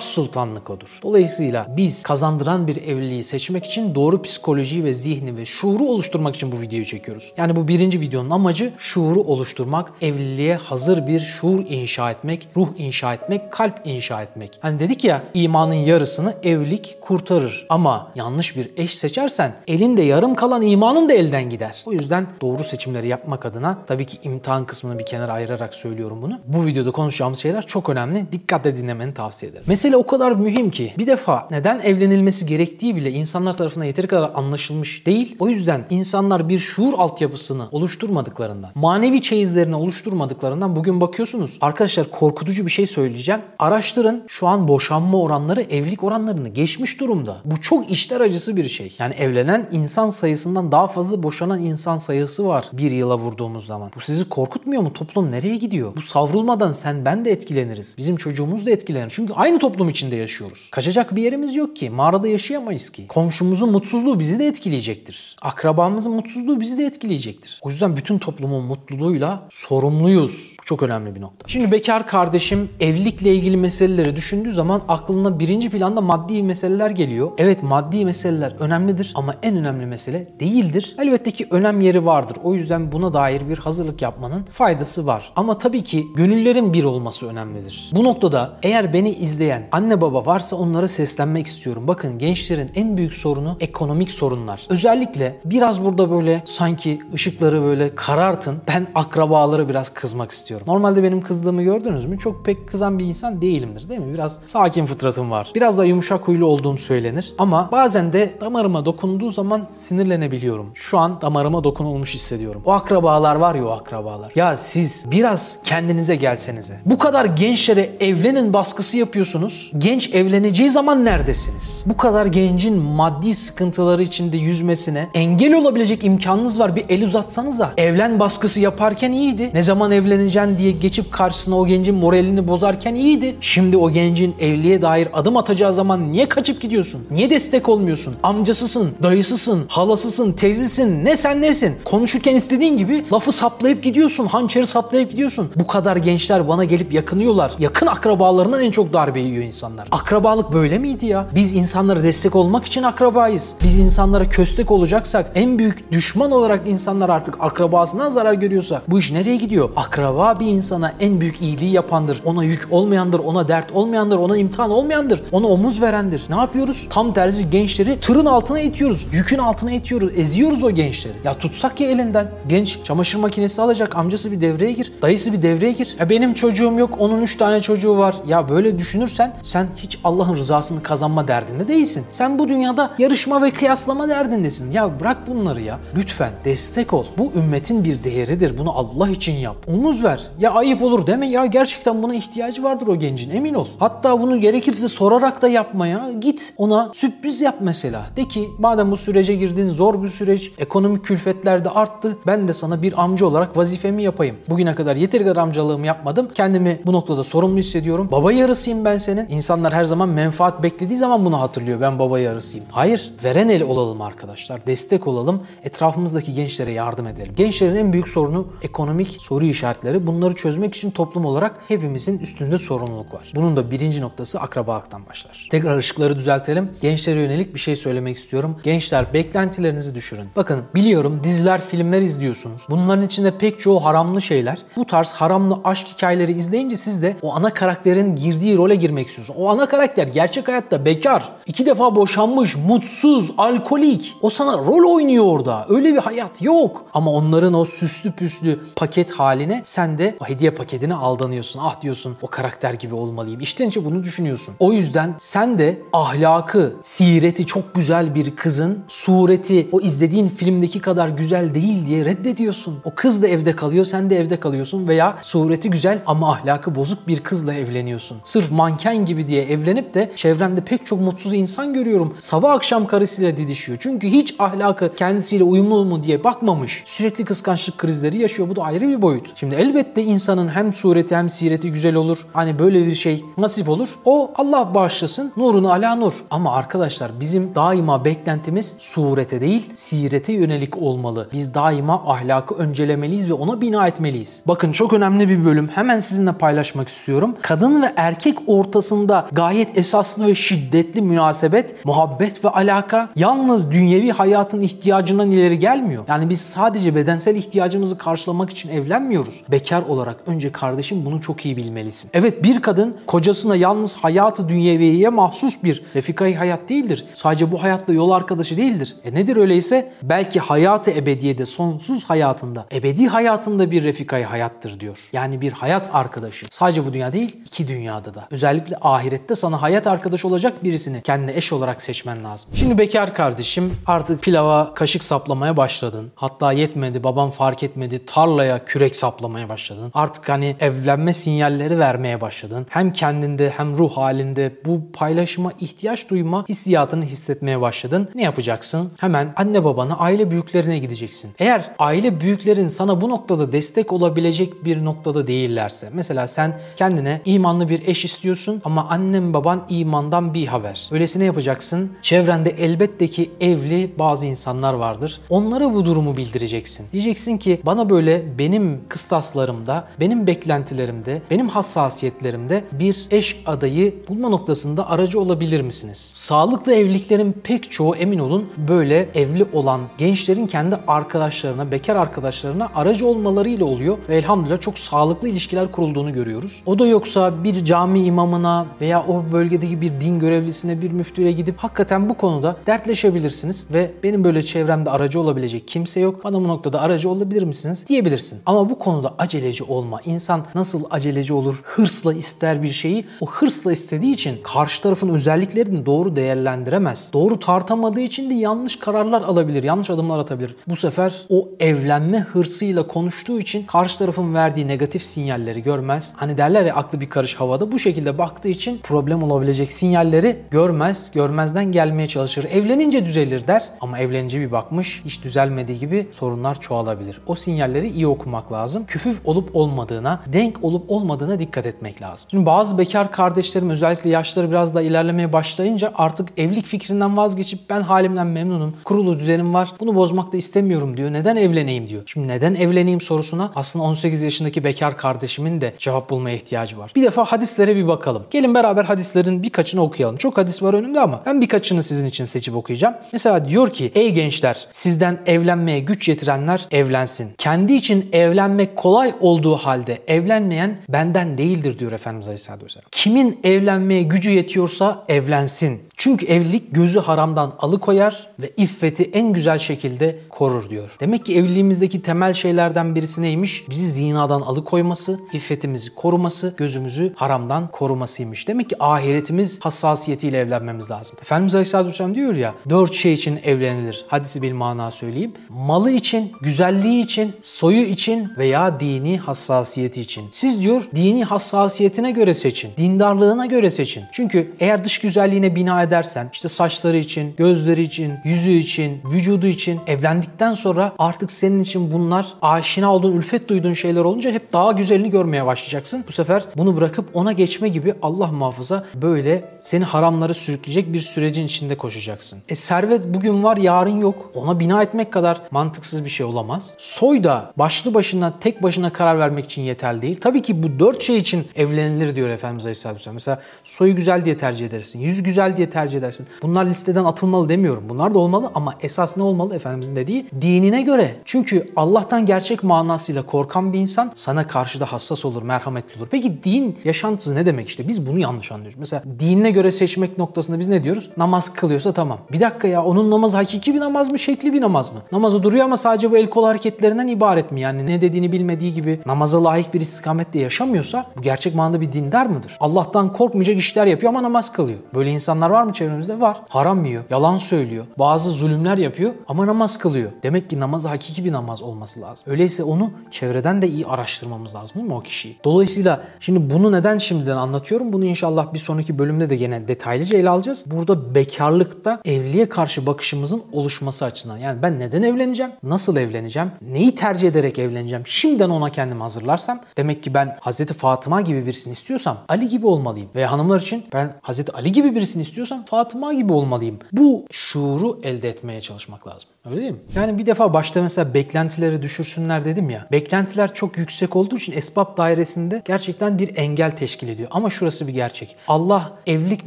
sultanlık 0.00 0.70
odur. 0.70 0.98
Dolayısıyla 1.02 1.66
biz 1.76 2.02
kazandıran 2.02 2.66
bir 2.66 2.76
evliliği 2.76 3.24
seçmek 3.24 3.66
için 3.66 3.94
doğru 3.94 4.22
psikolojiyi 4.22 4.84
ve 4.84 4.94
zihni 4.94 5.36
ve 5.36 5.44
şuuru 5.44 5.84
oluşturmak 5.84 6.36
için 6.36 6.52
bu 6.52 6.60
videoyu 6.60 6.84
çekiyoruz. 6.84 7.32
Yani 7.36 7.56
bu 7.56 7.68
birinci 7.68 8.00
videonun 8.00 8.30
amacı 8.30 8.72
şuuru 8.78 9.20
oluşturmak, 9.20 9.92
evliliğe 10.00 10.56
hazır 10.56 11.06
bir 11.06 11.20
şuur 11.20 11.60
inşa 11.68 12.10
etmek, 12.10 12.48
ruh 12.56 12.68
inşa 12.78 13.14
etmek, 13.14 13.52
kalp 13.52 13.80
inşa 13.84 14.22
etmek. 14.22 14.58
Hani 14.60 14.80
dedik 14.80 15.04
ya 15.04 15.22
imanın 15.34 15.74
yarısını 15.74 16.34
evlilik 16.42 16.96
kurtarır. 17.00 17.66
Ama 17.68 18.12
yanlış 18.14 18.56
bir 18.56 18.70
eş 18.76 18.98
seçersen 18.98 19.52
elinde 19.66 20.02
yarım 20.02 20.34
kalan 20.34 20.62
imanın 20.62 21.08
da 21.08 21.12
elden 21.12 21.50
gider. 21.50 21.82
O 21.86 21.92
yüzden 21.92 22.26
doğru 22.40 22.64
seçimleri 22.64 23.08
yapmak 23.08 23.46
adına 23.46 23.78
tabii 23.86 24.06
ki 24.06 24.18
imtihan 24.22 24.64
kısmını 24.66 24.98
bir 24.98 25.06
kenara 25.10 25.32
ayırarak 25.32 25.74
söylüyorum 25.74 26.18
bunu. 26.22 26.38
Bu 26.46 26.66
videoda 26.66 26.90
konuşacağımız 26.90 27.38
şeyler 27.38 27.66
çok 27.66 27.88
önemli. 27.88 28.26
Dikkatle 28.32 28.76
dinlemeni 28.76 29.14
tavsiye 29.14 29.50
ederim. 29.52 29.64
Mesele 29.68 29.96
o 29.96 30.06
kadar 30.06 30.32
mühim 30.32 30.70
ki 30.70 30.94
bir 30.98 31.06
defa 31.06 31.48
neden 31.50 31.80
evlenilmesi 31.80 32.46
gerektiği 32.46 32.96
bile 32.96 33.10
insanlar 33.10 33.56
tarafından 33.56 33.84
yeteri 33.86 34.06
kadar 34.06 34.30
anlaşılmış 34.34 35.06
değil. 35.06 35.36
O 35.38 35.48
yüzden 35.48 35.84
insanlar 35.90 36.48
bir 36.48 36.58
şuur 36.58 36.92
altyapısını 36.98 37.68
oluşturmadıklarından, 37.72 38.70
manevi 38.74 39.22
çeyizlerini 39.22 39.76
oluşturmadıklarından 39.76 40.76
bugün 40.76 41.00
bakıyorsunuz. 41.00 41.58
Arkadaşlar 41.60 42.10
korkutucu 42.10 42.66
bir 42.66 42.70
şey 42.70 42.86
söyleyeceğim. 42.86 43.40
Araştırın 43.58 44.24
şu 44.28 44.46
an 44.46 44.68
boşanma 44.68 45.18
oranları 45.18 45.62
evlilik 45.62 46.04
oranlarını 46.04 46.48
geçmiş 46.48 47.00
durumda. 47.00 47.40
Bu 47.44 47.60
çok 47.60 47.90
işler 47.90 48.20
acısı 48.20 48.56
bir 48.56 48.68
şey. 48.68 48.96
Yani 48.98 49.14
evlenen 49.14 49.68
insan 49.72 50.10
sayısından 50.10 50.72
daha 50.72 50.86
fazla 50.86 51.22
boşanan 51.22 51.60
insan 51.60 51.98
sayısı 51.98 52.46
var 52.46 52.70
bir 52.72 52.90
yıla 52.90 53.18
vurduğumuz 53.18 53.66
zaman. 53.66 53.90
Bu 53.96 54.00
sizi 54.00 54.28
korkutmuyor 54.28 54.82
mu? 54.82 54.92
Toplum 55.00 55.32
nereye 55.32 55.56
gidiyor? 55.56 55.96
Bu 55.96 56.02
savrulmadan 56.02 56.72
sen 56.72 57.04
ben 57.04 57.24
de 57.24 57.30
etkileniriz. 57.30 57.94
Bizim 57.98 58.16
çocuğumuz 58.16 58.66
da 58.66 58.70
etkilenir. 58.70 59.12
Çünkü 59.14 59.32
aynı 59.32 59.58
toplum 59.58 59.88
içinde 59.88 60.16
yaşıyoruz. 60.16 60.70
Kaçacak 60.72 61.16
bir 61.16 61.22
yerimiz 61.22 61.56
yok 61.56 61.76
ki. 61.76 61.90
Mağarada 61.90 62.28
yaşayamayız 62.28 62.90
ki. 62.90 63.06
Komşumuzun 63.08 63.72
mutsuzluğu 63.72 64.18
bizi 64.18 64.38
de 64.38 64.46
etkileyecektir. 64.46 65.36
Akrabamızın 65.42 66.12
mutsuzluğu 66.12 66.60
bizi 66.60 66.78
de 66.78 66.84
etkileyecektir. 66.84 67.60
O 67.62 67.70
yüzden 67.70 67.96
bütün 67.96 68.18
toplumun 68.18 68.64
mutluluğuyla 68.64 69.42
sorumluyuz. 69.50 70.56
Bu 70.60 70.64
çok 70.64 70.82
önemli 70.82 71.14
bir 71.14 71.20
nokta. 71.20 71.48
Şimdi 71.48 71.70
bekar 71.70 72.06
kardeşim 72.06 72.68
evlilikle 72.80 73.34
ilgili 73.34 73.56
meseleleri 73.56 74.16
düşündüğü 74.16 74.52
zaman 74.52 74.82
aklına 74.88 75.40
birinci 75.40 75.70
planda 75.70 76.00
maddi 76.00 76.42
meseleler 76.42 76.90
geliyor. 76.90 77.32
Evet 77.38 77.62
maddi 77.62 78.04
meseleler 78.04 78.52
önemlidir 78.58 79.12
ama 79.14 79.34
en 79.42 79.56
önemli 79.56 79.86
mesele 79.86 80.28
değildir. 80.40 80.96
Elbette 80.98 81.30
ki 81.30 81.46
önem 81.50 81.80
yeri 81.80 82.06
vardır. 82.06 82.36
O 82.42 82.54
yüzden 82.54 82.92
buna 82.92 83.14
dair 83.14 83.48
bir 83.48 83.58
hazırlık 83.58 84.02
yapmanın 84.02 84.42
faydası 84.42 84.89
var. 84.98 85.32
Ama 85.36 85.58
tabii 85.58 85.84
ki 85.84 86.08
gönüllerin 86.14 86.72
bir 86.72 86.84
olması 86.84 87.26
önemlidir. 87.28 87.90
Bu 87.94 88.04
noktada 88.04 88.52
eğer 88.62 88.92
beni 88.92 89.10
izleyen 89.10 89.68
anne 89.72 90.00
baba 90.00 90.26
varsa 90.26 90.56
onlara 90.56 90.88
seslenmek 90.88 91.46
istiyorum. 91.46 91.88
Bakın 91.88 92.18
gençlerin 92.18 92.70
en 92.74 92.96
büyük 92.96 93.14
sorunu 93.14 93.56
ekonomik 93.60 94.10
sorunlar. 94.10 94.66
Özellikle 94.68 95.40
biraz 95.44 95.84
burada 95.84 96.10
böyle 96.10 96.42
sanki 96.44 97.00
ışıkları 97.14 97.62
böyle 97.62 97.94
karartın. 97.94 98.58
Ben 98.68 98.86
akrabalara 98.94 99.68
biraz 99.68 99.88
kızmak 99.94 100.30
istiyorum. 100.30 100.66
Normalde 100.66 101.02
benim 101.02 101.22
kızdığımı 101.22 101.62
gördünüz 101.62 102.04
mü? 102.04 102.18
Çok 102.18 102.44
pek 102.44 102.68
kızan 102.68 102.98
bir 102.98 103.04
insan 103.04 103.42
değilimdir 103.42 103.88
değil 103.88 104.00
mi? 104.00 104.14
Biraz 104.14 104.38
sakin 104.44 104.86
fıtratım 104.86 105.30
var. 105.30 105.52
Biraz 105.54 105.78
da 105.78 105.84
yumuşak 105.84 106.28
huylu 106.28 106.46
olduğum 106.46 106.78
söylenir. 106.78 107.34
Ama 107.38 107.68
bazen 107.72 108.12
de 108.12 108.34
damarıma 108.40 108.84
dokunduğu 108.84 109.30
zaman 109.30 109.66
sinirlenebiliyorum. 109.78 110.70
Şu 110.74 110.98
an 110.98 111.20
damarıma 111.20 111.64
dokunulmuş 111.64 112.14
hissediyorum. 112.14 112.62
O 112.64 112.72
akrabalar 112.72 113.36
var 113.36 113.54
ya 113.54 113.66
o 113.66 113.70
akrabalar. 113.70 114.32
Ya 114.34 114.56
siz 114.56 114.79
biraz 115.10 115.58
kendinize 115.64 116.16
gelsenize. 116.16 116.80
Bu 116.84 116.98
kadar 116.98 117.24
gençlere 117.24 117.90
evlenin 118.00 118.52
baskısı 118.52 118.98
yapıyorsunuz. 118.98 119.72
Genç 119.78 120.14
evleneceği 120.14 120.70
zaman 120.70 121.04
neredesiniz? 121.04 121.82
Bu 121.86 121.96
kadar 121.96 122.26
gencin 122.26 122.76
maddi 122.76 123.34
sıkıntıları 123.34 124.02
içinde 124.02 124.36
yüzmesine 124.36 125.08
engel 125.14 125.54
olabilecek 125.54 126.04
imkanınız 126.04 126.60
var. 126.60 126.76
Bir 126.76 126.84
el 126.88 127.04
uzatsanıza. 127.04 127.72
Evlen 127.76 128.20
baskısı 128.20 128.60
yaparken 128.60 129.12
iyiydi. 129.12 129.50
Ne 129.54 129.62
zaman 129.62 129.92
evleneceksin 129.92 130.58
diye 130.58 130.72
geçip 130.72 131.12
karşısına 131.12 131.58
o 131.58 131.66
gencin 131.66 131.94
moralini 131.94 132.48
bozarken 132.48 132.94
iyiydi. 132.94 133.36
Şimdi 133.40 133.76
o 133.76 133.90
gencin 133.90 134.34
evliliğe 134.40 134.82
dair 134.82 135.08
adım 135.12 135.36
atacağı 135.36 135.74
zaman 135.74 136.12
niye 136.12 136.28
kaçıp 136.28 136.60
gidiyorsun? 136.62 137.06
Niye 137.10 137.30
destek 137.30 137.68
olmuyorsun? 137.68 138.14
Amcasısın, 138.22 138.90
dayısısın, 139.02 139.64
halasısın, 139.68 140.32
teyzisin, 140.32 141.04
ne 141.04 141.16
sen 141.16 141.42
nesin? 141.42 141.74
Konuşurken 141.84 142.34
istediğin 142.34 142.78
gibi 142.78 143.04
lafı 143.12 143.32
saplayıp 143.32 143.82
gidiyorsun, 143.82 144.26
hançeri 144.26 144.66
saplayıp 144.70 145.10
gidiyorsun. 145.10 145.50
Bu 145.56 145.66
kadar 145.66 145.96
gençler 145.96 146.48
bana 146.48 146.64
gelip 146.64 146.92
yakınıyorlar. 146.92 147.52
Yakın 147.58 147.86
akrabalarından 147.86 148.60
en 148.60 148.70
çok 148.70 148.92
darbe 148.92 149.20
yiyor 149.20 149.44
insanlar. 149.44 149.88
Akrabalık 149.90 150.52
böyle 150.52 150.78
miydi 150.78 151.06
ya? 151.06 151.26
Biz 151.34 151.54
insanlara 151.54 152.02
destek 152.02 152.36
olmak 152.36 152.64
için 152.64 152.82
akrabayız. 152.82 153.54
Biz 153.64 153.78
insanlara 153.78 154.28
köstek 154.28 154.70
olacaksak, 154.70 155.30
en 155.34 155.58
büyük 155.58 155.92
düşman 155.92 156.30
olarak 156.30 156.68
insanlar 156.68 157.08
artık 157.08 157.36
akrabasından 157.40 158.10
zarar 158.10 158.34
görüyorsa 158.34 158.82
bu 158.88 158.98
iş 158.98 159.10
nereye 159.10 159.36
gidiyor? 159.36 159.70
Akraba 159.76 160.40
bir 160.40 160.46
insana 160.46 160.92
en 161.00 161.20
büyük 161.20 161.40
iyiliği 161.40 161.72
yapandır. 161.72 162.22
Ona 162.24 162.44
yük 162.44 162.68
olmayandır, 162.70 163.18
ona 163.18 163.48
dert 163.48 163.72
olmayandır, 163.72 164.18
ona 164.18 164.36
imtihan 164.36 164.70
olmayandır. 164.70 165.22
Ona 165.32 165.46
omuz 165.46 165.82
verendir. 165.82 166.22
Ne 166.30 166.36
yapıyoruz? 166.36 166.86
Tam 166.90 167.14
tersi 167.14 167.50
gençleri 167.50 168.00
tırın 168.00 168.26
altına 168.26 168.60
itiyoruz. 168.60 169.06
Yükün 169.12 169.38
altına 169.38 169.72
itiyoruz. 169.72 170.12
Eziyoruz 170.16 170.64
o 170.64 170.70
gençleri. 170.70 171.14
Ya 171.24 171.34
tutsak 171.34 171.80
ya 171.80 171.90
elinden. 171.90 172.30
Genç 172.48 172.78
çamaşır 172.84 173.18
makinesi 173.18 173.62
alacak. 173.62 173.96
Amcası 173.96 174.32
bir 174.32 174.40
devreye 174.60 174.72
gir. 174.72 174.92
Dayısı 175.02 175.32
bir 175.32 175.42
devreye 175.42 175.72
gir. 175.72 175.96
Ya 176.00 176.10
benim 176.10 176.34
çocuğum 176.34 176.72
yok. 176.78 176.90
Onun 176.98 177.22
üç 177.22 177.36
tane 177.36 177.60
çocuğu 177.60 177.98
var. 177.98 178.16
Ya 178.26 178.48
böyle 178.48 178.78
düşünürsen 178.78 179.32
sen 179.42 179.66
hiç 179.76 179.98
Allah'ın 180.04 180.36
rızasını 180.36 180.82
kazanma 180.82 181.28
derdinde 181.28 181.68
değilsin. 181.68 182.04
Sen 182.12 182.38
bu 182.38 182.48
dünyada 182.48 182.90
yarışma 182.98 183.42
ve 183.42 183.50
kıyaslama 183.50 184.08
derdindesin. 184.08 184.70
Ya 184.70 185.00
bırak 185.00 185.26
bunları 185.26 185.60
ya. 185.60 185.78
Lütfen 185.96 186.30
destek 186.44 186.92
ol. 186.92 187.04
Bu 187.18 187.32
ümmetin 187.34 187.84
bir 187.84 188.04
değeridir. 188.04 188.58
Bunu 188.58 188.78
Allah 188.78 189.08
için 189.08 189.32
yap. 189.32 189.56
Omuz 189.66 190.04
ver. 190.04 190.28
Ya 190.38 190.52
ayıp 190.52 190.82
olur 190.82 191.06
deme 191.06 191.26
ya 191.28 191.46
gerçekten 191.46 192.02
buna 192.02 192.14
ihtiyacı 192.14 192.62
vardır 192.62 192.86
o 192.86 192.96
gencin 192.98 193.30
emin 193.30 193.54
ol. 193.54 193.66
Hatta 193.78 194.20
bunu 194.20 194.40
gerekirse 194.40 194.88
sorarak 194.88 195.42
da 195.42 195.48
yapma 195.48 195.86
ya. 195.86 196.10
Git 196.20 196.54
ona 196.56 196.90
sürpriz 196.94 197.40
yap 197.40 197.56
mesela. 197.60 198.02
De 198.16 198.28
ki 198.28 198.48
madem 198.58 198.90
bu 198.90 198.96
sürece 198.96 199.34
girdin 199.34 199.68
zor 199.68 200.02
bir 200.02 200.08
süreç, 200.08 200.52
ekonomik 200.58 201.04
külfetler 201.04 201.64
de 201.64 201.70
arttı. 201.70 202.16
Ben 202.26 202.48
de 202.48 202.54
sana 202.54 202.82
bir 202.82 203.02
amca 203.02 203.26
olarak 203.26 203.56
vazifemi 203.56 204.02
yapayım. 204.02 204.36
Bugüne 204.50 204.74
kadar 204.74 204.96
yeteri 204.96 205.24
kadar 205.24 205.36
amcalığımı 205.36 205.86
yapmadım. 205.86 206.28
Kendimi 206.34 206.80
bu 206.86 206.92
noktada 206.92 207.24
sorumlu 207.24 207.58
hissediyorum. 207.58 208.08
Baba 208.12 208.32
yarısıyım 208.32 208.84
ben 208.84 208.98
senin. 208.98 209.28
İnsanlar 209.28 209.72
her 209.72 209.84
zaman 209.84 210.08
menfaat 210.08 210.62
beklediği 210.62 210.98
zaman 210.98 211.24
bunu 211.24 211.40
hatırlıyor. 211.40 211.80
Ben 211.80 211.98
baba 211.98 212.18
yarısıyım. 212.18 212.66
Hayır. 212.70 213.12
Veren 213.24 213.48
el 213.48 213.62
olalım 213.62 214.02
arkadaşlar. 214.02 214.66
Destek 214.66 215.06
olalım. 215.06 215.42
Etrafımızdaki 215.64 216.34
gençlere 216.34 216.72
yardım 216.72 217.06
edelim. 217.06 217.34
Gençlerin 217.36 217.76
en 217.76 217.92
büyük 217.92 218.08
sorunu 218.08 218.46
ekonomik 218.62 219.16
soru 219.20 219.44
işaretleri. 219.44 220.06
Bunları 220.06 220.34
çözmek 220.34 220.76
için 220.76 220.90
toplum 220.90 221.24
olarak 221.24 221.54
hepimizin 221.68 222.18
üstünde 222.18 222.58
sorumluluk 222.58 223.14
var. 223.14 223.32
Bunun 223.34 223.56
da 223.56 223.70
birinci 223.70 224.00
noktası 224.00 224.40
akrabalıktan 224.40 225.06
başlar. 225.06 225.48
Tekrar 225.50 225.76
ışıkları 225.76 226.18
düzeltelim. 226.18 226.70
Gençlere 226.80 227.20
yönelik 227.20 227.54
bir 227.54 227.60
şey 227.60 227.76
söylemek 227.76 228.16
istiyorum. 228.16 228.56
Gençler 228.64 229.14
beklentilerinizi 229.14 229.94
düşürün. 229.94 230.28
Bakın 230.36 230.62
biliyorum 230.74 231.20
diziler, 231.24 231.60
filmler 231.60 232.00
izliyorsunuz. 232.00 232.62
Bunların 232.70 233.04
içinde 233.04 233.38
pek 233.38 233.60
çoğu 233.60 233.84
haramlı 233.84 234.22
şeyler. 234.40 234.58
Bu 234.76 234.84
tarz 234.84 235.12
haramlı 235.12 235.58
aşk 235.64 235.86
hikayeleri 235.86 236.32
izleyince 236.32 236.76
siz 236.76 237.02
de 237.02 237.16
o 237.22 237.34
ana 237.34 237.54
karakterin 237.54 238.16
girdiği 238.16 238.56
role 238.56 238.74
girmek 238.76 239.08
istiyorsun. 239.08 239.34
O 239.38 239.48
ana 239.48 239.68
karakter 239.68 240.06
gerçek 240.06 240.48
hayatta 240.48 240.84
bekar, 240.84 241.32
iki 241.46 241.66
defa 241.66 241.96
boşanmış, 241.96 242.56
mutsuz, 242.56 243.30
alkolik. 243.38 244.16
O 244.20 244.30
sana 244.30 244.58
rol 244.58 244.94
oynuyor 244.94 245.24
orada. 245.24 245.66
Öyle 245.68 245.94
bir 245.94 245.98
hayat 245.98 246.42
yok. 246.42 246.84
Ama 246.94 247.10
onların 247.10 247.54
o 247.54 247.64
süslü 247.64 248.12
püslü 248.12 248.60
paket 248.76 249.12
haline 249.12 249.60
sen 249.64 249.98
de 249.98 250.16
o 250.20 250.28
hediye 250.28 250.50
paketine 250.50 250.94
aldanıyorsun. 250.94 251.60
Ah 251.62 251.80
diyorsun 251.82 252.16
o 252.22 252.26
karakter 252.26 252.74
gibi 252.74 252.94
olmalıyım. 252.94 253.40
İşten 253.40 253.68
içe 253.68 253.84
bunu 253.84 254.04
düşünüyorsun. 254.04 254.54
O 254.58 254.72
yüzden 254.72 255.14
sen 255.18 255.58
de 255.58 255.82
ahlakı, 255.92 256.74
sireti 256.82 257.46
çok 257.46 257.74
güzel 257.74 258.14
bir 258.14 258.36
kızın 258.36 258.78
sureti 258.88 259.68
o 259.72 259.80
izlediğin 259.80 260.28
filmdeki 260.28 260.80
kadar 260.80 261.08
güzel 261.08 261.54
değil 261.54 261.86
diye 261.86 262.04
reddediyorsun. 262.04 262.78
O 262.84 262.94
kız 262.94 263.22
da 263.22 263.28
evde 263.28 263.56
kalıyor, 263.56 263.84
sen 263.84 264.10
de 264.10 264.19
evde 264.20 264.40
kalıyorsun 264.40 264.88
veya 264.88 265.18
sureti 265.22 265.70
güzel 265.70 266.02
ama 266.06 266.32
ahlakı 266.32 266.74
bozuk 266.74 267.08
bir 267.08 267.20
kızla 267.20 267.54
evleniyorsun. 267.54 268.18
Sırf 268.24 268.50
manken 268.50 269.06
gibi 269.06 269.28
diye 269.28 269.42
evlenip 269.42 269.94
de 269.94 270.12
çevremde 270.16 270.60
pek 270.60 270.86
çok 270.86 271.00
mutsuz 271.00 271.34
insan 271.34 271.74
görüyorum. 271.74 272.14
Sabah 272.18 272.52
akşam 272.52 272.86
karısıyla 272.86 273.36
didişiyor. 273.36 273.78
Çünkü 273.80 274.08
hiç 274.08 274.34
ahlakı 274.38 274.94
kendisiyle 274.94 275.44
uyumlu 275.44 275.84
mu 275.84 276.02
diye 276.02 276.24
bakmamış. 276.24 276.82
Sürekli 276.84 277.24
kıskançlık 277.24 277.78
krizleri 277.78 278.18
yaşıyor. 278.18 278.48
Bu 278.48 278.56
da 278.56 278.62
ayrı 278.62 278.88
bir 278.88 279.02
boyut. 279.02 279.32
Şimdi 279.34 279.54
elbette 279.54 280.02
insanın 280.02 280.48
hem 280.48 280.74
sureti 280.74 281.16
hem 281.16 281.30
sireti 281.30 281.72
güzel 281.72 281.94
olur. 281.94 282.18
Hani 282.32 282.58
böyle 282.58 282.86
bir 282.86 282.94
şey 282.94 283.24
nasip 283.38 283.68
olur. 283.68 283.88
O 284.04 284.30
Allah 284.36 284.74
bağışlasın. 284.74 285.32
Nurunu 285.36 285.72
ala 285.72 285.94
nur. 285.94 286.12
Ama 286.30 286.52
arkadaşlar 286.52 287.10
bizim 287.20 287.54
daima 287.54 288.04
beklentimiz 288.04 288.76
surete 288.78 289.40
değil 289.40 289.70
sirete 289.74 290.32
yönelik 290.32 290.76
olmalı. 290.76 291.28
Biz 291.32 291.54
daima 291.54 291.94
ahlakı 291.94 292.54
öncelemeliyiz 292.54 293.28
ve 293.28 293.32
ona 293.32 293.60
bina 293.60 293.86
etmeliyiz 293.86 294.09
etmeliyiz. 294.10 294.42
Bakın 294.46 294.72
çok 294.72 294.92
önemli 294.92 295.28
bir 295.28 295.44
bölüm. 295.44 295.68
Hemen 295.68 296.00
sizinle 296.00 296.32
paylaşmak 296.32 296.88
istiyorum. 296.88 297.36
Kadın 297.42 297.82
ve 297.82 297.92
erkek 297.96 298.38
ortasında 298.46 299.28
gayet 299.32 299.78
esaslı 299.78 300.26
ve 300.26 300.34
şiddetli 300.34 301.02
münasebet, 301.02 301.84
muhabbet 301.84 302.44
ve 302.44 302.48
alaka 302.48 303.08
yalnız 303.16 303.70
dünyevi 303.70 304.10
hayatın 304.10 304.62
ihtiyacından 304.62 305.30
ileri 305.30 305.58
gelmiyor. 305.58 306.04
Yani 306.08 306.28
biz 306.28 306.40
sadece 306.40 306.94
bedensel 306.94 307.36
ihtiyacımızı 307.36 307.98
karşılamak 307.98 308.50
için 308.50 308.68
evlenmiyoruz. 308.68 309.42
Bekar 309.50 309.82
olarak 309.82 310.16
önce 310.26 310.52
kardeşim 310.52 311.04
bunu 311.04 311.20
çok 311.20 311.46
iyi 311.46 311.56
bilmelisin. 311.56 312.10
Evet 312.14 312.44
bir 312.44 312.62
kadın 312.62 312.96
kocasına 313.06 313.56
yalnız 313.56 313.94
hayatı 313.94 314.48
dünyeviye 314.48 315.08
mahsus 315.08 315.62
bir 315.64 315.82
refikayı 315.96 316.36
hayat 316.36 316.68
değildir. 316.68 317.06
Sadece 317.14 317.52
bu 317.52 317.62
hayatta 317.62 317.92
yol 317.92 318.10
arkadaşı 318.10 318.56
değildir. 318.56 318.96
E 319.04 319.14
nedir 319.14 319.36
öyleyse? 319.36 319.92
Belki 320.02 320.40
hayatı 320.40 320.90
ebediyede, 320.90 321.46
sonsuz 321.46 322.04
hayatında, 322.04 322.66
ebedi 322.72 323.06
hayatında 323.06 323.70
bir 323.70 323.84
refikayı 324.00 324.24
hayattır 324.24 324.80
diyor. 324.80 325.08
Yani 325.12 325.40
bir 325.40 325.52
hayat 325.52 325.88
arkadaşı. 325.92 326.46
Sadece 326.50 326.86
bu 326.86 326.92
dünya 326.92 327.12
değil, 327.12 327.36
iki 327.46 327.68
dünyada 327.68 328.14
da. 328.14 328.28
Özellikle 328.30 328.76
ahirette 328.80 329.34
sana 329.34 329.62
hayat 329.62 329.86
arkadaşı 329.86 330.28
olacak 330.28 330.64
birisini 330.64 331.02
kendine 331.02 331.36
eş 331.36 331.52
olarak 331.52 331.82
seçmen 331.82 332.24
lazım. 332.24 332.50
Şimdi 332.54 332.78
bekar 332.78 333.14
kardeşim 333.14 333.74
artık 333.86 334.22
pilava 334.22 334.74
kaşık 334.74 335.04
saplamaya 335.04 335.56
başladın. 335.56 336.12
Hatta 336.14 336.52
yetmedi, 336.52 337.04
babam 337.04 337.30
fark 337.30 337.62
etmedi, 337.62 338.06
tarlaya 338.06 338.64
kürek 338.64 338.96
saplamaya 338.96 339.48
başladın. 339.48 339.90
Artık 339.94 340.28
hani 340.28 340.56
evlenme 340.60 341.12
sinyalleri 341.12 341.78
vermeye 341.78 342.20
başladın. 342.20 342.66
Hem 342.70 342.92
kendinde 342.92 343.50
hem 343.56 343.78
ruh 343.78 343.96
halinde 343.96 344.52
bu 344.64 344.82
paylaşıma 344.92 345.52
ihtiyaç 345.60 346.08
duyma 346.10 346.44
hissiyatını 346.48 347.04
hissetmeye 347.04 347.60
başladın. 347.60 348.08
Ne 348.14 348.22
yapacaksın? 348.22 348.92
Hemen 348.96 349.32
anne 349.36 349.64
babana, 349.64 349.98
aile 349.98 350.30
büyüklerine 350.30 350.78
gideceksin. 350.78 351.30
Eğer 351.38 351.70
aile 351.78 352.20
büyüklerin 352.20 352.68
sana 352.68 353.00
bu 353.00 353.08
noktada 353.08 353.52
destek 353.52 353.89
olabilecek 353.92 354.64
bir 354.64 354.84
noktada 354.84 355.26
değillerse, 355.26 355.90
mesela 355.92 356.28
sen 356.28 356.60
kendine 356.76 357.20
imanlı 357.24 357.68
bir 357.68 357.88
eş 357.88 358.04
istiyorsun 358.04 358.62
ama 358.64 358.86
annem 358.90 359.34
baban 359.34 359.66
imandan 359.68 360.34
bir 360.34 360.46
haber. 360.46 360.88
Öylesine 360.90 361.24
yapacaksın. 361.24 361.90
Çevrende 362.02 362.50
elbette 362.50 363.08
ki 363.08 363.30
evli 363.40 363.90
bazı 363.98 364.26
insanlar 364.26 364.74
vardır. 364.74 365.20
Onlara 365.30 365.74
bu 365.74 365.84
durumu 365.84 366.16
bildireceksin. 366.16 366.86
Diyeceksin 366.92 367.38
ki 367.38 367.60
bana 367.66 367.90
böyle 367.90 368.38
benim 368.38 368.80
kıstaslarımda, 368.88 369.88
benim 370.00 370.26
beklentilerimde, 370.26 371.22
benim 371.30 371.48
hassasiyetlerimde 371.48 372.64
bir 372.72 373.06
eş 373.10 373.42
adayı 373.46 373.94
bulma 374.08 374.28
noktasında 374.28 374.90
aracı 374.90 375.20
olabilir 375.20 375.60
misiniz? 375.60 376.10
Sağlıklı 376.14 376.74
evliliklerin 376.74 377.32
pek 377.32 377.70
çoğu 377.70 377.96
emin 377.96 378.18
olun 378.18 378.48
böyle 378.68 379.08
evli 379.14 379.46
olan 379.52 379.80
gençlerin 379.98 380.46
kendi 380.46 380.76
arkadaşlarına, 380.88 381.70
bekar 381.72 381.96
arkadaşlarına 381.96 382.68
aracı 382.74 383.06
olmalarıyla 383.06 383.66
oluyor 383.80 383.98
ve 384.08 384.16
elhamdülillah 384.16 384.60
çok 384.60 384.78
sağlıklı 384.78 385.28
ilişkiler 385.28 385.72
kurulduğunu 385.72 386.12
görüyoruz. 386.12 386.62
O 386.66 386.78
da 386.78 386.86
yoksa 386.86 387.44
bir 387.44 387.64
cami 387.64 388.04
imamına 388.04 388.66
veya 388.80 389.06
o 389.06 389.24
bölgedeki 389.32 389.80
bir 389.80 390.00
din 390.00 390.18
görevlisine, 390.18 390.82
bir 390.82 390.90
müftüye 390.90 391.32
gidip 391.32 391.58
hakikaten 391.58 392.08
bu 392.08 392.14
konuda 392.14 392.56
dertleşebilirsiniz 392.66 393.66
ve 393.72 393.90
benim 394.02 394.24
böyle 394.24 394.42
çevremde 394.42 394.90
aracı 394.90 395.20
olabilecek 395.20 395.68
kimse 395.68 396.00
yok. 396.00 396.24
Bana 396.24 396.36
bu 396.36 396.48
noktada 396.48 396.80
aracı 396.80 397.10
olabilir 397.10 397.42
misiniz? 397.42 397.84
diyebilirsin. 397.88 398.40
Ama 398.46 398.70
bu 398.70 398.78
konuda 398.78 399.14
aceleci 399.18 399.64
olma. 399.64 400.00
İnsan 400.06 400.44
nasıl 400.54 400.84
aceleci 400.90 401.32
olur? 401.32 401.60
Hırsla 401.64 402.14
ister 402.14 402.62
bir 402.62 402.70
şeyi. 402.70 403.04
O 403.20 403.26
hırsla 403.26 403.72
istediği 403.72 404.14
için 404.14 404.38
karşı 404.42 404.82
tarafın 404.82 405.08
özelliklerini 405.08 405.86
doğru 405.86 406.16
değerlendiremez. 406.16 407.10
Doğru 407.12 407.40
tartamadığı 407.40 408.00
için 408.00 408.30
de 408.30 408.34
yanlış 408.34 408.76
kararlar 408.76 409.22
alabilir, 409.22 409.62
yanlış 409.62 409.90
adımlar 409.90 410.18
atabilir. 410.18 410.56
Bu 410.68 410.76
sefer 410.76 411.26
o 411.28 411.48
evlenme 411.60 412.18
hırsıyla 412.18 412.86
konuştuğu 412.86 413.40
için 413.40 413.66
karşı 413.72 413.98
tarafın 413.98 414.34
verdiği 414.34 414.68
negatif 414.68 415.02
sinyalleri 415.02 415.62
görmez. 415.62 416.12
Hani 416.16 416.38
derler 416.38 416.64
ya 416.64 416.74
aklı 416.74 417.00
bir 417.00 417.08
karış 417.08 417.34
havada 417.34 417.72
bu 417.72 417.78
şekilde 417.78 418.18
baktığı 418.18 418.48
için 418.48 418.80
problem 418.82 419.22
olabilecek 419.22 419.72
sinyalleri 419.72 420.36
görmez, 420.50 421.10
görmezden 421.14 421.72
gelmeye 421.72 422.08
çalışır. 422.08 422.44
Evlenince 422.44 423.06
düzelir 423.06 423.46
der 423.46 423.64
ama 423.80 423.98
evlenince 423.98 424.40
bir 424.40 424.52
bakmış 424.52 425.02
hiç 425.04 425.22
düzelmediği 425.22 425.78
gibi 425.78 426.08
sorunlar 426.10 426.60
çoğalabilir. 426.60 427.20
O 427.26 427.34
sinyalleri 427.34 427.88
iyi 427.88 428.06
okumak 428.06 428.52
lazım. 428.52 428.84
Küfüf 428.86 429.20
olup 429.24 429.56
olmadığına, 429.56 430.20
denk 430.26 430.64
olup 430.64 430.90
olmadığına 430.90 431.38
dikkat 431.38 431.66
etmek 431.66 432.02
lazım. 432.02 432.28
Şimdi 432.30 432.46
bazı 432.46 432.78
bekar 432.78 433.12
kardeşlerim 433.12 433.70
özellikle 433.70 434.10
yaşları 434.10 434.50
biraz 434.50 434.74
daha 434.74 434.82
ilerlemeye 434.82 435.32
başlayınca 435.32 435.92
artık 435.94 436.28
evlilik 436.36 436.66
fikrinden 436.66 437.16
vazgeçip 437.16 437.70
ben 437.70 437.80
halimden 437.80 438.26
memnunum, 438.26 438.76
kurulu 438.84 439.18
düzenim 439.18 439.54
var, 439.54 439.72
bunu 439.80 439.94
bozmak 439.94 440.32
da 440.32 440.36
istemiyorum 440.36 440.96
diyor. 440.96 441.12
Neden 441.12 441.36
evleneyim 441.36 441.86
diyor. 441.86 442.02
Şimdi 442.06 442.28
neden 442.28 442.54
evleneyim 442.54 443.00
sorusuna 443.00 443.59
aslında 443.60 443.84
18 443.84 444.22
yaşındaki 444.22 444.64
bekar 444.64 444.96
kardeşimin 444.96 445.60
de 445.60 445.74
cevap 445.78 446.10
bulmaya 446.10 446.36
ihtiyacı 446.36 446.78
var. 446.78 446.92
Bir 446.96 447.02
defa 447.02 447.24
hadislere 447.24 447.76
bir 447.76 447.88
bakalım. 447.88 448.24
Gelin 448.30 448.54
beraber 448.54 448.84
hadislerin 448.84 449.42
birkaçını 449.42 449.82
okuyalım. 449.82 450.16
Çok 450.16 450.38
hadis 450.38 450.62
var 450.62 450.74
önümde 450.74 451.00
ama 451.00 451.22
ben 451.26 451.40
birkaçını 451.40 451.82
sizin 451.82 452.06
için 452.06 452.24
seçip 452.24 452.56
okuyacağım. 452.56 452.94
Mesela 453.12 453.48
diyor 453.48 453.72
ki 453.72 453.92
ey 453.94 454.12
gençler 454.12 454.66
sizden 454.70 455.20
evlenmeye 455.26 455.80
güç 455.80 456.08
yetirenler 456.08 456.66
evlensin. 456.70 457.32
Kendi 457.38 457.72
için 457.72 458.08
evlenmek 458.12 458.76
kolay 458.76 459.14
olduğu 459.20 459.56
halde 459.56 459.98
evlenmeyen 460.06 460.78
benden 460.88 461.38
değildir 461.38 461.78
diyor 461.78 461.92
Efendimiz 461.92 462.26
Aleyhisselatü 462.26 462.64
Vesselam. 462.64 462.84
Kimin 462.90 463.40
evlenmeye 463.44 464.02
gücü 464.02 464.30
yetiyorsa 464.30 465.04
evlensin. 465.08 465.80
Çünkü 465.96 466.26
evlilik 466.26 466.74
gözü 466.74 467.00
haramdan 467.00 467.52
alıkoyar 467.58 468.28
ve 468.38 468.50
iffeti 468.56 469.10
en 469.12 469.32
güzel 469.32 469.58
şekilde 469.58 470.18
korur 470.30 470.70
diyor. 470.70 470.90
Demek 471.00 471.26
ki 471.26 471.36
evliliğimizdeki 471.36 472.02
temel 472.02 472.32
şeylerden 472.32 472.94
birisi 472.94 473.22
neymiş? 473.22 473.49
Bizi 473.70 473.90
zinadan 473.90 474.40
alıkoyması, 474.40 475.20
iffetimizi 475.32 475.94
koruması, 475.94 476.54
gözümüzü 476.56 477.12
haramdan 477.16 477.70
korumasıymış. 477.70 478.48
Demek 478.48 478.70
ki 478.70 478.76
ahiretimiz 478.82 479.60
hassasiyetiyle 479.60 480.38
evlenmemiz 480.38 480.90
lazım. 480.90 481.16
Efendimiz 481.22 481.54
Aleyhisselatü 481.54 481.88
Vesselam 481.88 482.14
diyor 482.14 482.34
ya, 482.34 482.54
dört 482.70 482.92
şey 482.94 483.12
için 483.12 483.40
evlenilir. 483.44 484.04
Hadisi 484.08 484.42
bir 484.42 484.52
mana 484.52 484.90
söyleyeyim. 484.90 485.32
Malı 485.48 485.90
için, 485.90 486.32
güzelliği 486.40 487.04
için, 487.04 487.32
soyu 487.42 487.82
için 487.82 488.28
veya 488.38 488.80
dini 488.80 489.18
hassasiyeti 489.18 490.00
için. 490.00 490.24
Siz 490.30 490.62
diyor 490.62 490.82
dini 490.94 491.24
hassasiyetine 491.24 492.10
göre 492.10 492.34
seçin. 492.34 492.70
Dindarlığına 492.76 493.46
göre 493.46 493.70
seçin. 493.70 494.04
Çünkü 494.12 494.52
eğer 494.60 494.84
dış 494.84 494.98
güzelliğine 494.98 495.56
bina 495.56 495.82
edersen 495.82 496.30
işte 496.32 496.48
saçları 496.48 496.96
için, 496.96 497.34
gözleri 497.36 497.82
için, 497.82 498.14
yüzü 498.24 498.50
için, 498.50 499.00
vücudu 499.12 499.46
için 499.46 499.80
evlendikten 499.86 500.52
sonra 500.52 500.92
artık 500.98 501.32
senin 501.32 501.62
için 501.62 501.92
bunlar 501.92 502.26
aşina 502.42 502.94
olduğun, 502.94 503.16
ülfet 503.16 503.29
duyduğun 503.38 503.74
şeyler 503.74 504.00
olunca 504.00 504.30
hep 504.30 504.52
daha 504.52 504.72
güzelini 504.72 505.10
görmeye 505.10 505.46
başlayacaksın. 505.46 506.04
Bu 506.08 506.12
sefer 506.12 506.44
bunu 506.56 506.76
bırakıp 506.76 507.16
ona 507.16 507.32
geçme 507.32 507.68
gibi 507.68 507.94
Allah 508.02 508.26
muhafaza 508.26 508.84
böyle 508.94 509.44
seni 509.62 509.84
haramları 509.84 510.34
sürükleyecek 510.34 510.92
bir 510.92 511.00
sürecin 511.00 511.46
içinde 511.46 511.76
koşacaksın. 511.76 512.38
E 512.48 512.54
servet 512.54 513.06
bugün 513.14 513.42
var 513.42 513.56
yarın 513.56 514.00
yok. 514.00 514.30
Ona 514.34 514.60
bina 514.60 514.82
etmek 514.82 515.12
kadar 515.12 515.42
mantıksız 515.50 516.04
bir 516.04 516.10
şey 516.10 516.26
olamaz. 516.26 516.74
Soy 516.78 517.24
da 517.24 517.52
başlı 517.56 517.94
başına 517.94 518.34
tek 518.40 518.62
başına 518.62 518.92
karar 518.92 519.18
vermek 519.18 519.44
için 519.44 519.62
yeterli 519.62 520.02
değil. 520.02 520.20
Tabii 520.20 520.42
ki 520.42 520.62
bu 520.62 520.78
dört 520.78 521.02
şey 521.02 521.16
için 521.16 521.46
evlenilir 521.56 522.16
diyor 522.16 522.28
Efendimiz 522.28 522.64
Aleyhisselatü 522.64 522.98
Vesselam. 522.98 523.14
Mesela 523.14 523.40
soyu 523.64 523.96
güzel 523.96 524.24
diye 524.24 524.36
tercih 524.36 524.66
edersin. 524.66 525.00
Yüz 525.00 525.22
güzel 525.22 525.56
diye 525.56 525.70
tercih 525.70 525.98
edersin. 525.98 526.26
Bunlar 526.42 526.66
listeden 526.66 527.04
atılmalı 527.04 527.48
demiyorum. 527.48 527.84
Bunlar 527.88 528.14
da 528.14 528.18
olmalı 528.18 528.50
ama 528.54 528.74
esas 528.82 529.16
ne 529.16 529.22
olmalı 529.22 529.54
Efendimizin 529.54 529.96
dediği? 529.96 530.26
Dinine 530.42 530.82
göre. 530.82 531.16
Çünkü 531.24 531.70
Allah'tan 531.76 532.26
gerçek 532.26 532.62
manasıyla 532.62 533.19
korkan 533.22 533.72
bir 533.72 533.78
insan 533.78 534.12
sana 534.14 534.46
karşı 534.46 534.80
da 534.80 534.92
hassas 534.92 535.24
olur, 535.24 535.42
merhametli 535.42 535.98
olur. 535.98 536.08
Peki 536.10 536.44
din 536.44 536.78
yaşantısı 536.84 537.34
ne 537.34 537.46
demek 537.46 537.68
işte? 537.68 537.88
Biz 537.88 538.06
bunu 538.06 538.18
yanlış 538.18 538.52
anlıyoruz. 538.52 538.78
Mesela 538.78 539.02
dinine 539.20 539.50
göre 539.50 539.72
seçmek 539.72 540.18
noktasında 540.18 540.58
biz 540.58 540.68
ne 540.68 540.84
diyoruz? 540.84 541.10
Namaz 541.16 541.52
kılıyorsa 541.52 541.92
tamam. 541.92 542.18
Bir 542.32 542.40
dakika 542.40 542.68
ya 542.68 542.84
onun 542.84 543.10
namazı 543.10 543.36
hakiki 543.36 543.74
bir 543.74 543.80
namaz 543.80 544.12
mı, 544.12 544.18
şekli 544.18 544.52
bir 544.52 544.60
namaz 544.60 544.92
mı? 544.92 544.98
Namazı 545.12 545.42
duruyor 545.42 545.64
ama 545.64 545.76
sadece 545.76 546.10
bu 546.10 546.16
el 546.16 546.30
kol 546.30 546.44
hareketlerinden 546.44 547.08
ibaret 547.08 547.52
mi? 547.52 547.60
Yani 547.60 547.86
ne 547.86 548.00
dediğini 548.00 548.32
bilmediği 548.32 548.74
gibi 548.74 549.00
namaza 549.06 549.44
layık 549.44 549.74
bir 549.74 549.80
istikamette 549.80 550.38
yaşamıyorsa 550.38 551.06
bu 551.16 551.22
gerçek 551.22 551.54
manada 551.54 551.80
bir 551.80 551.92
dindar 551.92 552.26
mıdır? 552.26 552.56
Allah'tan 552.60 553.12
korkmayacak 553.12 553.56
işler 553.56 553.86
yapıyor 553.86 554.12
ama 554.12 554.22
namaz 554.22 554.52
kılıyor. 554.52 554.78
Böyle 554.94 555.10
insanlar 555.10 555.50
var 555.50 555.62
mı 555.62 555.72
çevremizde? 555.72 556.20
Var. 556.20 556.40
Haram 556.48 556.84
yiyor, 556.84 557.04
yalan 557.10 557.36
söylüyor, 557.36 557.86
bazı 557.98 558.30
zulümler 558.30 558.78
yapıyor 558.78 559.12
ama 559.28 559.46
namaz 559.46 559.78
kılıyor. 559.78 560.10
Demek 560.22 560.50
ki 560.50 560.60
namazı 560.60 560.88
hakiki 560.88 561.24
bir 561.24 561.32
namaz 561.32 561.62
olması 561.62 562.00
lazım. 562.00 562.24
Öyleyse 562.26 562.62
onu 562.64 562.90
çevreden 563.10 563.62
de 563.62 563.68
iyi 563.68 563.86
araştırmamız 563.86 564.54
lazım 564.54 564.74
değil 564.76 564.86
mi 564.86 564.94
o 564.94 565.02
kişiyi? 565.02 565.36
Dolayısıyla 565.44 566.02
şimdi 566.20 566.54
bunu 566.54 566.72
neden 566.72 566.98
şimdiden 566.98 567.36
anlatıyorum? 567.36 567.92
Bunu 567.92 568.04
inşallah 568.04 568.54
bir 568.54 568.58
sonraki 568.58 568.98
bölümde 568.98 569.30
de 569.30 569.36
gene 569.36 569.68
detaylıca 569.68 570.18
ele 570.18 570.30
alacağız. 570.30 570.64
Burada 570.66 571.14
bekarlıkta 571.14 572.00
evliliğe 572.04 572.48
karşı 572.48 572.86
bakışımızın 572.86 573.42
oluşması 573.52 574.04
açısından. 574.04 574.36
Yani 574.36 574.62
ben 574.62 574.80
neden 574.80 575.02
evleneceğim? 575.02 575.52
Nasıl 575.62 575.96
evleneceğim? 575.96 576.50
Neyi 576.62 576.94
tercih 576.94 577.28
ederek 577.28 577.58
evleneceğim? 577.58 578.06
Şimdiden 578.06 578.50
ona 578.50 578.72
kendimi 578.72 579.02
hazırlarsam 579.02 579.60
demek 579.76 580.02
ki 580.02 580.14
ben 580.14 580.36
Hazreti 580.40 580.74
Fatıma 580.74 581.20
gibi 581.20 581.46
birisini 581.46 581.72
istiyorsam 581.72 582.18
Ali 582.28 582.48
gibi 582.48 582.66
olmalıyım. 582.66 583.08
Ve 583.14 583.26
hanımlar 583.26 583.60
için 583.60 583.84
ben 583.92 584.14
Hazreti 584.22 584.52
Ali 584.52 584.72
gibi 584.72 584.94
birisini 584.94 585.22
istiyorsam 585.22 585.64
Fatıma 585.64 586.12
gibi 586.12 586.32
olmalıyım. 586.32 586.78
Bu 586.92 587.24
şuuru 587.30 588.00
elde 588.02 588.28
etmeye 588.28 588.60
çalışmak 588.60 589.06
lazım. 589.06 589.29
Öyle 589.44 589.60
değil 589.60 589.70
mi? 589.70 589.78
Yani 589.94 590.18
bir 590.18 590.26
defa 590.26 590.52
başta 590.52 590.82
mesela 590.82 591.14
beklentileri 591.14 591.82
düşürsünler 591.82 592.44
dedim 592.44 592.70
ya. 592.70 592.86
Beklentiler 592.92 593.54
çok 593.54 593.78
yüksek 593.78 594.16
olduğu 594.16 594.36
için 594.36 594.52
esbab 594.52 594.96
dairesinde 594.96 595.62
gerçekten 595.64 596.18
bir 596.18 596.36
engel 596.36 596.76
teşkil 596.76 597.08
ediyor. 597.08 597.28
Ama 597.32 597.50
şurası 597.50 597.86
bir 597.86 597.92
gerçek. 597.92 598.36
Allah 598.48 598.92
evlilik 599.06 599.46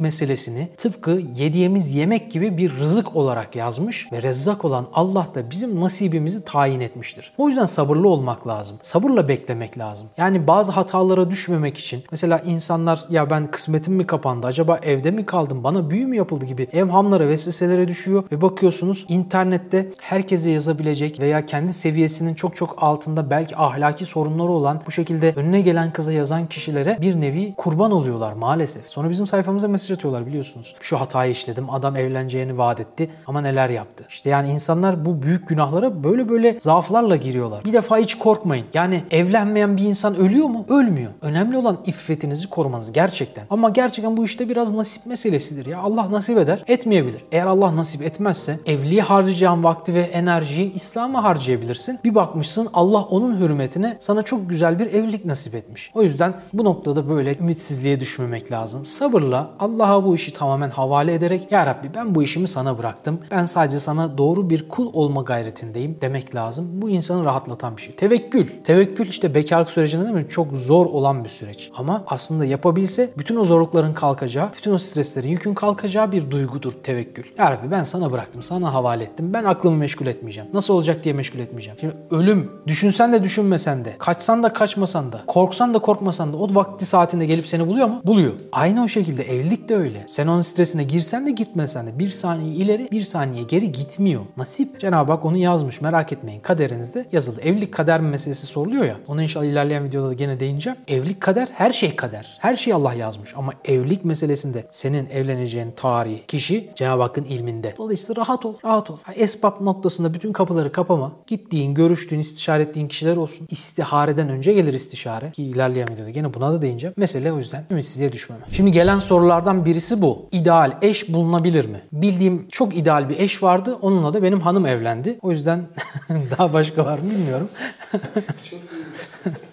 meselesini 0.00 0.68
tıpkı 0.76 1.10
yediğimiz 1.34 1.94
yemek 1.94 2.30
gibi 2.30 2.56
bir 2.56 2.76
rızık 2.76 3.16
olarak 3.16 3.56
yazmış 3.56 4.12
ve 4.12 4.22
rezzak 4.22 4.64
olan 4.64 4.86
Allah 4.92 5.26
da 5.34 5.50
bizim 5.50 5.80
nasibimizi 5.80 6.44
tayin 6.44 6.80
etmiştir. 6.80 7.32
O 7.38 7.48
yüzden 7.48 7.66
sabırlı 7.66 8.08
olmak 8.08 8.46
lazım. 8.46 8.76
Sabırla 8.82 9.28
beklemek 9.28 9.78
lazım. 9.78 10.08
Yani 10.16 10.46
bazı 10.46 10.72
hatalara 10.72 11.30
düşmemek 11.30 11.78
için 11.78 12.04
mesela 12.10 12.38
insanlar 12.38 13.04
ya 13.10 13.30
ben 13.30 13.46
kısmetim 13.50 13.94
mi 13.94 14.06
kapandı 14.06 14.46
acaba 14.46 14.78
evde 14.82 15.10
mi 15.10 15.26
kaldım 15.26 15.64
bana 15.64 15.90
büyü 15.90 16.06
mü 16.06 16.16
yapıldı 16.16 16.44
gibi 16.44 16.68
evhamlara 16.72 17.28
vesveselere 17.28 17.88
düşüyor 17.88 18.24
ve 18.32 18.40
bakıyorsunuz 18.40 19.06
internette 19.08 19.83
herkese 20.00 20.50
yazabilecek 20.50 21.20
veya 21.20 21.46
kendi 21.46 21.72
seviyesinin 21.72 22.34
çok 22.34 22.56
çok 22.56 22.74
altında 22.82 23.30
belki 23.30 23.56
ahlaki 23.56 24.04
sorunları 24.04 24.48
olan 24.48 24.80
bu 24.86 24.90
şekilde 24.90 25.32
önüne 25.36 25.60
gelen 25.60 25.92
kıza 25.92 26.12
yazan 26.12 26.46
kişilere 26.46 26.98
bir 27.00 27.20
nevi 27.20 27.54
kurban 27.56 27.92
oluyorlar 27.92 28.32
maalesef. 28.32 28.90
Sonra 28.90 29.10
bizim 29.10 29.26
sayfamıza 29.26 29.68
mesaj 29.68 29.90
atıyorlar 29.90 30.26
biliyorsunuz. 30.26 30.74
Şu 30.80 31.00
hatayı 31.00 31.32
işledim 31.32 31.70
adam 31.70 31.96
evleneceğini 31.96 32.58
vaat 32.58 32.80
etti 32.80 33.10
ama 33.26 33.40
neler 33.40 33.70
yaptı. 33.70 34.04
İşte 34.08 34.30
yani 34.30 34.48
insanlar 34.48 35.04
bu 35.04 35.22
büyük 35.22 35.48
günahlara 35.48 36.04
böyle 36.04 36.28
böyle 36.28 36.56
zaaflarla 36.60 37.16
giriyorlar. 37.16 37.64
Bir 37.64 37.72
defa 37.72 37.98
hiç 37.98 38.14
korkmayın. 38.18 38.66
Yani 38.74 39.02
evlenmeyen 39.10 39.76
bir 39.76 39.82
insan 39.82 40.16
ölüyor 40.16 40.46
mu? 40.46 40.64
Ölmüyor. 40.68 41.10
Önemli 41.22 41.56
olan 41.58 41.78
iffetinizi 41.86 42.50
korumanız 42.50 42.92
gerçekten. 42.92 43.46
Ama 43.50 43.70
gerçekten 43.70 44.16
bu 44.16 44.24
işte 44.24 44.48
biraz 44.48 44.72
nasip 44.72 45.06
meselesidir 45.06 45.66
ya. 45.66 45.78
Allah 45.78 46.10
nasip 46.10 46.38
eder, 46.38 46.64
etmeyebilir. 46.66 47.24
Eğer 47.32 47.46
Allah 47.46 47.76
nasip 47.76 48.02
etmezse 48.02 48.58
evliliğe 48.66 49.02
harcayacağın 49.02 49.64
vakti 49.64 49.73
ve 49.88 50.00
enerjiyi 50.00 50.72
İslam'a 50.72 51.24
harcayabilirsin. 51.24 51.98
Bir 52.04 52.14
bakmışsın 52.14 52.68
Allah 52.74 53.02
onun 53.02 53.40
hürmetine 53.40 53.96
sana 54.00 54.22
çok 54.22 54.50
güzel 54.50 54.78
bir 54.78 54.86
evlilik 54.86 55.24
nasip 55.24 55.54
etmiş. 55.54 55.90
O 55.94 56.02
yüzden 56.02 56.34
bu 56.52 56.64
noktada 56.64 57.08
böyle 57.08 57.36
ümitsizliğe 57.38 58.00
düşmemek 58.00 58.52
lazım. 58.52 58.84
Sabırla 58.84 59.50
Allah'a 59.60 60.04
bu 60.04 60.14
işi 60.14 60.32
tamamen 60.32 60.70
havale 60.70 61.14
ederek 61.14 61.52
Ya 61.52 61.66
Rabbi 61.66 61.90
ben 61.94 62.14
bu 62.14 62.22
işimi 62.22 62.48
sana 62.48 62.78
bıraktım. 62.78 63.20
Ben 63.30 63.46
sadece 63.46 63.80
sana 63.80 64.18
doğru 64.18 64.50
bir 64.50 64.68
kul 64.68 64.90
olma 64.92 65.22
gayretindeyim 65.22 65.98
demek 66.00 66.34
lazım. 66.34 66.82
Bu 66.82 66.90
insanı 66.90 67.24
rahatlatan 67.24 67.76
bir 67.76 67.82
şey. 67.82 67.96
Tevekkül. 67.96 68.48
Tevekkül 68.64 69.08
işte 69.08 69.34
bekarlık 69.34 69.70
sürecinde 69.70 70.04
değil 70.04 70.14
mi? 70.14 70.26
Çok 70.28 70.52
zor 70.52 70.86
olan 70.86 71.24
bir 71.24 71.28
süreç. 71.28 71.70
Ama 71.76 72.04
aslında 72.06 72.44
yapabilse 72.44 73.10
bütün 73.18 73.36
o 73.36 73.44
zorlukların 73.44 73.94
kalkacağı, 73.94 74.50
bütün 74.56 74.72
o 74.72 74.78
streslerin 74.78 75.28
yükün 75.28 75.54
kalkacağı 75.54 76.12
bir 76.12 76.30
duygudur 76.30 76.72
tevekkül. 76.72 77.24
Ya 77.38 77.50
Rabbi 77.50 77.70
ben 77.70 77.84
sana 77.84 78.12
bıraktım, 78.12 78.42
sana 78.42 78.74
havale 78.74 79.04
ettim. 79.04 79.32
Ben 79.32 79.44
aklımı 79.44 79.63
meşgul 79.72 80.06
etmeyeceğim. 80.06 80.48
Nasıl 80.54 80.74
olacak 80.74 81.04
diye 81.04 81.14
meşgul 81.14 81.38
etmeyeceğim. 81.38 81.78
Şimdi 81.80 81.94
ölüm, 82.10 82.50
düşünsen 82.66 83.12
de 83.12 83.22
düşünmesen 83.22 83.84
de, 83.84 83.94
kaçsan 83.98 84.42
da 84.42 84.52
kaçmasan 84.52 85.12
da, 85.12 85.22
korksan 85.26 85.74
da 85.74 85.78
korkmasan 85.78 86.32
da 86.32 86.36
o 86.36 86.54
vakti 86.54 86.86
saatinde 86.86 87.26
gelip 87.26 87.46
seni 87.46 87.66
buluyor 87.66 87.86
mu? 87.86 88.00
Buluyor. 88.04 88.32
Aynı 88.52 88.84
o 88.84 88.88
şekilde 88.88 89.22
evlilik 89.22 89.68
de 89.68 89.76
öyle. 89.76 90.04
Sen 90.06 90.26
onun 90.26 90.42
stresine 90.42 90.84
girsen 90.84 91.26
de 91.26 91.30
gitmesen 91.30 91.86
de 91.86 91.98
bir 91.98 92.10
saniye 92.10 92.54
ileri, 92.54 92.88
bir 92.90 93.02
saniye 93.02 93.42
geri 93.42 93.72
gitmiyor. 93.72 94.22
Nasip. 94.36 94.80
Cenab-ı 94.80 95.12
Hak 95.12 95.24
onu 95.24 95.36
yazmış 95.36 95.80
merak 95.80 96.12
etmeyin. 96.12 96.40
Kaderinizde 96.40 97.06
yazılı. 97.12 97.40
Evlilik 97.40 97.72
kader 97.72 98.00
meselesi 98.00 98.46
soruluyor 98.46 98.84
ya. 98.84 98.96
Ona 99.08 99.22
inşallah 99.22 99.44
ilerleyen 99.44 99.84
videoda 99.84 100.08
da 100.08 100.12
gene 100.12 100.40
değineceğim. 100.40 100.78
Evlilik 100.88 101.20
kader, 101.20 101.48
her 101.52 101.72
şey 101.72 101.96
kader. 101.96 102.38
Her 102.40 102.56
şey 102.56 102.72
Allah 102.72 102.94
yazmış. 102.94 103.34
Ama 103.36 103.52
evlilik 103.64 104.04
meselesinde 104.04 104.64
senin 104.70 105.08
evleneceğin 105.10 105.70
tarih, 105.70 106.26
kişi 106.28 106.70
Cenab-ı 106.74 107.02
Hakk'ın 107.02 107.24
ilminde. 107.24 107.74
Dolayısıyla 107.78 108.20
rahat 108.22 108.44
ol, 108.44 108.54
rahat 108.64 108.90
ol. 108.90 108.96
Esbab 109.14 109.53
noktasında 109.60 110.14
bütün 110.14 110.32
kapıları 110.32 110.72
kapama. 110.72 111.12
Gittiğin, 111.26 111.74
görüştüğün, 111.74 112.18
istişare 112.18 112.62
ettiğin 112.62 112.88
kişiler 112.88 113.16
olsun. 113.16 113.48
İstihareden 113.50 114.28
önce 114.28 114.52
gelir 114.52 114.74
istişare. 114.74 115.30
Ki 115.30 115.42
ilerleyen 115.42 115.88
videoda 115.88 116.10
gene 116.10 116.34
buna 116.34 116.52
da 116.52 116.62
değineceğim. 116.62 116.94
Mesele 116.96 117.32
o 117.32 117.38
yüzden 117.38 117.64
ümitsizliğe 117.70 118.12
düşmeme. 118.12 118.42
Şimdi 118.52 118.72
gelen 118.72 118.98
sorulardan 118.98 119.64
birisi 119.64 120.02
bu. 120.02 120.28
İdeal 120.32 120.78
eş 120.82 121.12
bulunabilir 121.12 121.64
mi? 121.64 121.80
Bildiğim 121.92 122.48
çok 122.50 122.76
ideal 122.76 123.08
bir 123.08 123.18
eş 123.18 123.42
vardı. 123.42 123.78
Onunla 123.82 124.14
da 124.14 124.22
benim 124.22 124.40
hanım 124.40 124.66
evlendi. 124.66 125.18
O 125.22 125.30
yüzden 125.30 125.66
daha 126.38 126.52
başka 126.52 126.84
var 126.84 126.98
mı 126.98 127.10
bilmiyorum. 127.10 127.48